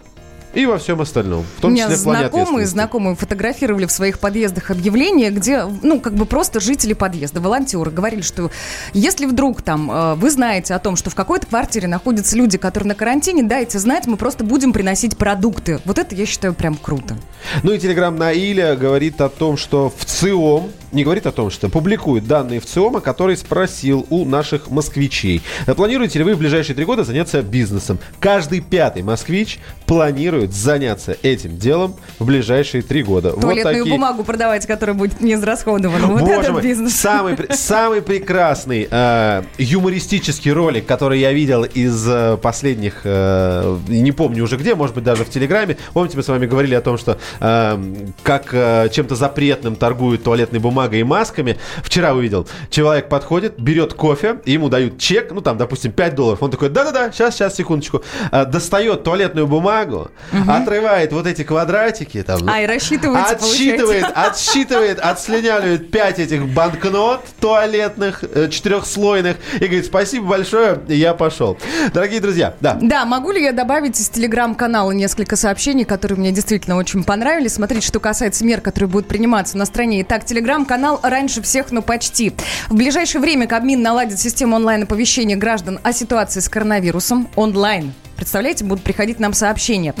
и 0.53 0.65
во 0.65 0.77
всем 0.77 1.01
остальном. 1.01 1.43
В 1.43 1.59
У 1.59 1.61
том 1.63 1.73
меня 1.73 1.83
числе 1.83 1.97
в 1.97 2.03
плане 2.03 2.19
знакомые, 2.29 2.65
знакомые 2.65 3.15
фотографировали 3.15 3.85
в 3.85 3.91
своих 3.91 4.17
подъездах 4.19 4.71
объявления, 4.71 5.29
где, 5.29 5.65
ну, 5.83 5.99
как 5.99 6.13
бы 6.13 6.25
просто 6.25 6.61
жители 6.61 6.93
подъезда, 6.93 7.41
волонтеры 7.41 7.91
говорили, 7.91 8.21
что 8.21 8.49
если 8.93 9.25
вдруг 9.25 9.61
там 9.61 9.91
э, 9.91 10.15
вы 10.15 10.31
знаете 10.31 10.73
о 10.73 10.79
том, 10.79 10.95
что 10.95 11.09
в 11.09 11.15
какой-то 11.15 11.45
квартире 11.47 11.87
находятся 11.87 12.37
люди, 12.37 12.57
которые 12.57 12.87
на 12.87 12.95
карантине, 12.95 13.43
дайте 13.43 13.77
знать, 13.77 14.07
мы 14.07 14.15
просто 14.15 14.45
будем 14.45 14.71
приносить 14.71 15.17
продукты. 15.17 15.79
Вот 15.83 15.99
это 15.99 16.15
я 16.15 16.25
считаю 16.25 16.53
прям 16.53 16.75
круто. 16.75 17.17
Ну 17.63 17.73
и 17.73 17.77
телеграм 17.79 18.15
Наиля 18.15 18.75
говорит 18.75 19.19
о 19.19 19.29
том, 19.29 19.57
что 19.57 19.93
в 19.95 20.05
ЦИОМ, 20.05 20.71
не 20.91 21.03
говорит 21.03 21.25
о 21.25 21.31
том, 21.31 21.49
что 21.49 21.69
публикует 21.69 22.27
данные 22.27 22.59
в 22.59 22.65
ЦИОМа, 22.65 23.01
который 23.01 23.37
спросил 23.37 24.05
у 24.09 24.25
наших 24.25 24.69
москвичей. 24.69 25.41
«А 25.65 25.73
Планируете 25.73 26.19
ли 26.19 26.25
вы 26.25 26.35
в 26.35 26.39
ближайшие 26.39 26.75
три 26.75 26.85
года 26.85 27.03
заняться 27.03 27.41
бизнесом? 27.41 27.99
Каждый 28.19 28.61
пятый 28.61 29.03
москвич 29.03 29.59
планирует 29.85 30.53
заняться 30.53 31.17
этим 31.21 31.57
делом 31.57 31.95
в 32.19 32.25
ближайшие 32.25 32.81
три 32.81 33.03
года. 33.03 33.31
Туалетную 33.31 33.63
вот 33.63 33.83
такие... 33.83 33.93
бумагу 33.93 34.23
продавать, 34.23 34.65
которая 34.65 34.95
будет 34.95 35.21
не 35.21 35.33
израсходована. 35.33 36.07
Вот 36.07 36.21
Боже 36.21 36.33
этот 36.33 36.51
мой, 36.51 36.61
бизнес. 36.61 36.93
Самый, 36.95 37.37
самый 37.51 38.01
прекрасный 38.01 38.87
э, 38.89 39.43
юмористический 39.57 40.51
ролик, 40.51 40.85
который 40.85 41.19
я 41.19 41.31
видел 41.33 41.63
из 41.63 42.05
э, 42.07 42.37
последних, 42.41 43.01
э, 43.03 43.77
не 43.87 44.11
помню 44.11 44.43
уже 44.43 44.57
где, 44.57 44.75
может 44.75 44.95
быть 44.95 45.03
даже 45.03 45.25
в 45.25 45.29
Телеграме. 45.29 45.77
Помните, 45.93 46.17
мы 46.17 46.23
с 46.23 46.27
вами 46.27 46.45
говорили 46.45 46.75
о 46.75 46.81
том, 46.81 46.97
что 46.97 47.17
э, 47.39 48.03
как 48.23 48.53
э, 48.53 48.89
чем-то 48.91 49.15
запретным 49.15 49.75
торгуют 49.75 50.23
туалетной 50.23 50.59
бумагой 50.59 50.76
и 50.85 51.03
масками. 51.03 51.57
Вчера 51.83 52.13
увидел, 52.13 52.47
человек 52.69 53.09
подходит, 53.09 53.59
берет 53.59 53.93
кофе, 53.93 54.39
ему 54.45 54.69
дают 54.69 54.97
чек, 54.99 55.31
ну 55.31 55.41
там, 55.41 55.57
допустим, 55.57 55.91
5 55.91 56.15
долларов. 56.15 56.41
Он 56.43 56.51
такой, 56.51 56.69
да-да-да, 56.69 57.11
сейчас, 57.11 57.35
сейчас, 57.35 57.55
секундочку. 57.55 58.03
Э, 58.31 58.45
достает 58.45 59.03
туалетную 59.03 59.47
бумагу, 59.47 60.11
отрывает 60.47 61.11
вот 61.11 61.27
эти 61.27 61.43
квадратики. 61.43 62.21
Там, 62.23 62.41
А, 62.47 62.61
и 62.61 62.65
рассчитываете, 62.67 63.35
Отсчитывает, 63.35 64.01
получается. 64.01 64.29
отсчитывает, 64.29 64.99
отслюнявливает 64.99 65.91
5 65.91 66.19
этих 66.19 66.47
банкнот 66.47 67.25
туалетных, 67.39 68.23
э, 68.23 68.49
четырехслойных, 68.49 69.37
и 69.55 69.65
говорит, 69.65 69.85
спасибо 69.85 70.27
большое, 70.27 70.79
я 70.87 71.13
пошел. 71.13 71.57
Дорогие 71.93 72.19
друзья, 72.19 72.55
да. 72.61 72.77
Да, 72.81 73.05
могу 73.05 73.31
ли 73.31 73.41
я 73.41 73.51
добавить 73.51 73.99
из 73.99 74.09
телеграм-канала 74.09 74.91
несколько 74.91 75.35
сообщений, 75.35 75.85
которые 75.85 76.17
мне 76.17 76.31
действительно 76.31 76.77
очень 76.77 77.03
понравились. 77.03 77.53
Смотрите, 77.53 77.85
что 77.87 77.99
касается 77.99 78.45
мер, 78.45 78.61
которые 78.61 78.89
будут 78.89 79.07
приниматься 79.07 79.57
на 79.57 79.65
стране. 79.65 80.01
Итак, 80.01 80.25
телеграм-канал 80.67 80.99
раньше 81.01 81.41
всех, 81.41 81.71
но 81.71 81.81
почти. 81.81 82.33
В 82.69 82.75
ближайшее 82.75 83.21
время 83.21 83.47
Кабмин 83.47 83.81
наладит 83.81 84.19
систему 84.19 84.55
онлайн-оповещения 84.57 85.37
граждан 85.37 85.79
о 85.83 85.93
ситуации 85.93 86.41
с 86.41 86.49
коронавирусом 86.49 87.29
онлайн. 87.35 87.93
Представляете, 88.17 88.65
будут 88.65 88.83
приходить 88.83 89.19
нам 89.19 89.33
сообщения. 89.33 89.93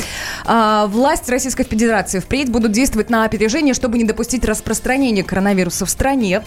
А, 0.45 0.87
власть 0.87 1.29
Российской 1.29 1.63
Федерации 1.63 2.19
впредь 2.19 2.49
будут 2.51 2.71
действовать 2.71 3.09
на 3.09 3.23
опережение, 3.23 3.73
чтобы 3.73 3.97
не 3.97 4.03
допустить 4.03 4.43
распространения 4.43 5.23
коронавируса 5.23 5.85
в 5.85 5.89
стране. 5.89 6.43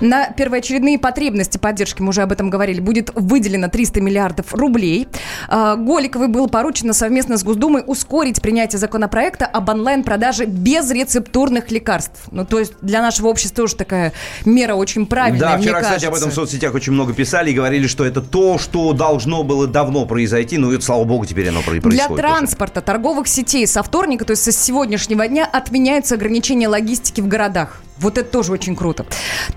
На 0.00 0.28
первоочередные 0.28 0.98
потребности 0.98 1.58
поддержки, 1.58 2.02
мы 2.02 2.10
уже 2.10 2.22
об 2.22 2.32
этом 2.32 2.50
говорили, 2.50 2.80
будет 2.80 3.10
выделено 3.14 3.68
300 3.68 4.00
миллиардов 4.00 4.54
рублей. 4.54 5.08
А, 5.48 5.76
Голиковой 5.76 6.28
было 6.28 6.46
поручено 6.46 6.92
совместно 6.92 7.38
с 7.38 7.42
Госдумой 7.42 7.82
ускорить 7.86 8.42
принятие 8.42 8.78
законопроекта 8.78 9.46
об 9.46 9.68
онлайн-продаже 9.68 10.44
безрецептурных 10.44 11.70
лекарств. 11.70 12.24
Ну, 12.30 12.44
то 12.44 12.58
есть 12.58 12.74
для 12.82 13.00
нашего 13.00 13.28
общества 13.28 13.64
тоже 13.64 13.76
такая 13.76 14.12
мера 14.44 14.74
очень 14.74 15.06
правильная, 15.06 15.40
Да, 15.40 15.58
вчера, 15.58 15.80
кстати, 15.80 16.04
об 16.04 16.12
кажется. 16.12 16.28
этом 16.28 16.30
в 16.30 16.34
соцсетях 16.34 16.74
очень 16.74 16.92
много 16.92 17.12
писали 17.14 17.50
и 17.50 17.54
говорили, 17.54 17.86
что 17.86 18.04
это 18.04 18.20
то, 18.20 18.58
что 18.58 18.92
должно 18.92 19.42
было 19.42 19.66
давно 19.66 20.04
произойти. 20.06 20.58
Ну, 20.58 20.72
и, 20.72 20.80
слава 20.80 21.04
богу, 21.04 21.13
теперь 21.24 21.48
оно 21.48 21.62
про- 21.62 21.80
происходит. 21.80 22.08
Для 22.08 22.08
транспорта 22.16 22.80
торговых 22.80 23.28
сетей 23.28 23.66
со 23.66 23.82
вторника, 23.82 24.24
то 24.24 24.32
есть 24.32 24.42
со 24.42 24.52
сегодняшнего 24.52 25.28
дня, 25.28 25.44
отменяются 25.50 26.14
ограничения 26.14 26.68
логистики 26.68 27.20
в 27.20 27.28
городах. 27.28 27.82
Вот 27.98 28.18
это 28.18 28.28
тоже 28.28 28.52
очень 28.52 28.74
круто. 28.74 29.06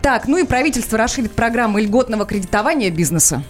Так, 0.02 0.28
ну 0.28 0.38
и 0.38 0.44
правительство 0.44 0.98
расширит 0.98 1.32
программы 1.32 1.82
льготного 1.82 2.26
кредитования 2.26 2.92
бизнеса. 2.92 3.44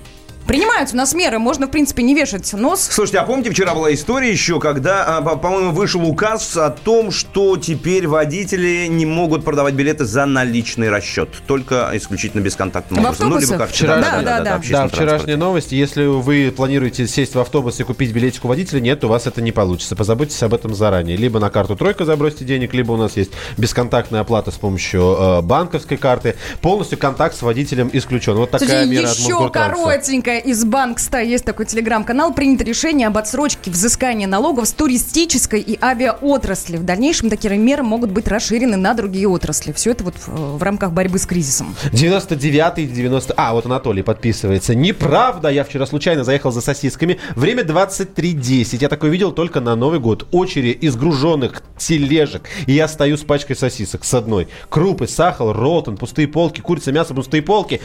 Принимаются 0.48 0.96
у 0.96 0.98
нас 0.98 1.14
меры, 1.14 1.40
можно, 1.40 1.68
в 1.68 1.72
принципе, 1.72 2.04
не 2.04 2.16
вешать 2.16 2.54
нос. 2.54 2.88
Слушайте, 2.90 3.20
а 3.20 3.24
помните, 3.26 3.52
вчера 3.52 3.76
была 3.76 3.94
история 3.94 4.32
еще, 4.32 4.60
когда, 4.62 5.04
а, 5.18 5.22
по- 5.22 5.36
по-моему, 5.36 5.72
вышел 5.72 6.02
указ 6.06 6.56
о 6.56 6.70
том, 6.70 7.12
что 7.12 7.58
теперь 7.58 8.08
водители 8.08 8.88
не 8.88 9.06
могут 9.06 9.44
продавать 9.44 9.74
билеты 9.74 10.06
за 10.06 10.26
наличный 10.26 10.90
расчет, 10.90 11.30
только 11.48 11.92
исключительно 11.96 12.40
бесконтактным 12.42 13.04
В 13.04 13.06
образом. 13.06 13.30
Ну, 13.30 13.40
либо 13.40 13.58
как 13.58 13.70
Вчера- 13.72 13.98
Да, 14.00 14.22
да, 14.22 14.42
да. 14.42 14.56
общественный 14.56 14.84
Да, 14.84 14.88
вчерашняя 14.88 15.08
транспорт. 15.18 15.38
новость. 15.40 15.72
Если 15.74 16.06
вы 16.06 16.54
планируете 16.56 17.08
сесть 17.08 17.36
в 17.36 17.40
автобус 17.40 17.80
и 17.82 17.84
купить 17.84 18.12
билетик 18.14 18.46
у 18.46 18.48
водителя, 18.48 18.80
нет, 18.80 19.04
у 19.04 19.10
вас 19.10 19.28
это 19.28 19.42
не 19.42 19.52
получится. 19.52 19.96
Позаботьтесь 19.98 20.42
об 20.44 20.54
этом 20.54 20.74
заранее. 20.74 21.18
Либо 21.18 21.40
на 21.40 21.50
карту 21.50 21.76
«Тройка» 21.76 22.06
забросьте 22.06 22.46
денег, 22.46 22.74
либо 22.74 22.94
у 22.94 22.98
нас 22.98 23.18
есть 23.18 23.32
бесконтактная 23.58 24.22
оплата 24.22 24.52
с 24.52 24.56
помощью 24.56 25.02
э, 25.20 25.42
банковской 25.42 25.98
карты. 25.98 26.36
Полностью 26.62 26.98
контакт 26.98 27.36
с 27.36 27.42
водителем 27.42 27.90
исключен. 27.92 28.36
Вот 28.36 28.52
такая 28.52 28.68
Кстати, 28.70 28.88
мера 28.90 29.10
от 29.10 29.18
еще 29.18 29.34
Мосгортранса. 29.34 29.84
коротенькая 29.84 30.37
из 30.40 30.64
Банкста 30.64 31.20
есть 31.22 31.46
такой 31.46 31.66
телеграм-канал. 31.66 32.34
Принято 32.34 32.64
решение 32.64 33.08
об 33.08 33.18
отсрочке 33.18 33.72
взыскания 33.72 34.28
налогов 34.28 34.68
с 34.68 34.74
туристической 34.74 35.60
и 35.62 35.78
авиаотрасли. 35.82 36.78
В 36.78 36.84
дальнейшем 36.84 37.30
такие 37.30 37.58
меры 37.58 37.84
могут 37.84 38.12
быть 38.12 38.28
расширены 38.28 38.78
на 38.78 38.94
другие 38.94 39.28
отрасли. 39.28 39.72
Все 39.72 39.92
это 39.92 40.04
вот 40.04 40.16
в, 40.16 40.58
в 40.58 40.64
рамках 40.64 40.92
борьбы 40.92 41.20
с 41.20 41.26
кризисом. 41.26 41.76
99-й, 41.92 42.86
90... 42.86 43.34
А, 43.38 43.54
вот 43.54 43.66
Анатолий 43.66 44.04
подписывается. 44.04 44.76
Неправда, 44.76 45.50
я 45.50 45.64
вчера 45.64 45.86
случайно 45.86 46.24
заехал 46.24 46.52
за 46.52 46.62
сосисками. 46.62 47.20
Время 47.36 47.64
23.10. 47.64 48.78
Я 48.82 48.90
такое 48.90 49.10
видел 49.10 49.32
только 49.32 49.62
на 49.62 49.76
Новый 49.76 50.00
год. 50.00 50.28
Очередь 50.32 50.84
из 50.84 50.96
груженных 50.96 51.64
тележек. 51.78 52.44
И 52.66 52.74
я 52.74 52.88
стою 52.88 53.18
с 53.18 53.24
пачкой 53.24 53.56
сосисок 53.56 54.04
с 54.04 54.14
одной. 54.14 54.48
Крупы, 54.70 55.08
сахар, 55.08 55.56
ролтон, 55.56 55.98
пустые 55.98 56.28
полки, 56.28 56.62
курица, 56.62 56.92
мясо, 56.92 57.14
пустые 57.14 57.42
полки. 57.42 57.82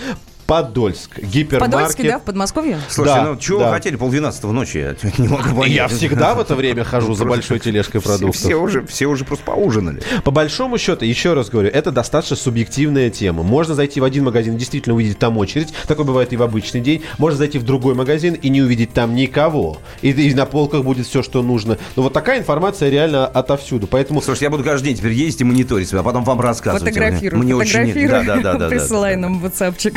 Подольск. 0.52 1.18
Гипермаркет. 1.18 1.72
Подольске, 1.72 2.02
да, 2.04 2.18
в 2.18 2.22
Подмосковье? 2.22 2.78
Слушайте, 2.90 3.20
Да, 3.20 3.26
ну 3.30 3.36
чего 3.38 3.60
да. 3.60 3.68
вы 3.68 3.74
хотели 3.74 3.96
полдвенадцатого 3.96 4.52
ночи? 4.52 4.76
Я 4.78 4.94
не 5.16 5.28
могу 5.28 5.48
понять. 5.56 5.70
Я 5.72 5.88
всегда 5.88 6.34
в 6.34 6.40
это 6.40 6.54
время 6.54 6.84
хожу 6.84 7.14
за 7.14 7.24
большой 7.24 7.58
тележкой 7.58 8.00
Все, 8.00 8.08
продуктов. 8.10 8.36
все 8.36 8.54
уже, 8.56 8.86
все 8.86 9.06
уже 9.06 9.24
просто 9.24 9.44
поужинали. 9.46 10.02
По 10.24 10.30
большому 10.30 10.76
счету, 10.76 11.06
еще 11.06 11.32
раз 11.32 11.48
говорю, 11.48 11.70
это 11.70 11.90
достаточно 11.90 12.36
субъективная 12.36 13.08
тема. 13.08 13.42
Можно 13.42 13.74
зайти 13.74 14.00
в 14.00 14.04
один 14.04 14.24
магазин, 14.24 14.56
действительно 14.58 14.94
увидеть 14.94 15.18
там 15.18 15.38
очередь. 15.38 15.72
Такое 15.86 16.04
бывает 16.04 16.32
и 16.32 16.36
в 16.36 16.42
обычный 16.42 16.80
день. 16.82 17.02
Можно 17.16 17.38
зайти 17.38 17.58
в 17.58 17.62
другой 17.62 17.94
магазин 17.94 18.34
и 18.34 18.48
не 18.50 18.60
увидеть 18.60 18.92
там 18.92 19.14
никого. 19.14 19.78
И, 20.02 20.10
и 20.10 20.34
на 20.34 20.44
полках 20.44 20.84
будет 20.84 21.06
все, 21.06 21.22
что 21.22 21.42
нужно. 21.42 21.78
Но 21.96 22.02
вот 22.02 22.12
такая 22.12 22.38
информация 22.40 22.90
реально 22.90 23.26
отовсюду. 23.26 23.86
Поэтому 23.86 24.20
Слушайте, 24.20 24.44
я 24.46 24.50
буду 24.50 24.64
каждый 24.64 24.88
день 24.88 24.96
теперь 24.96 25.12
ездить 25.12 25.40
и 25.40 25.44
мониторить 25.44 25.88
себя, 25.88 26.00
а 26.00 26.02
потом 26.02 26.24
вам 26.24 26.40
рассказывать. 26.40 26.82
Фотографируй, 26.94 27.40
Мне 27.40 27.54
очень... 27.56 27.70
фотографируй. 27.72 28.08
Да, 28.10 28.22
да, 28.22 28.36
да, 28.36 28.52
да, 28.52 28.58
да. 28.58 28.68
Присылай 28.68 29.16
нам 29.16 29.40
в 29.40 29.46
WhatsAppчик. 29.46 29.96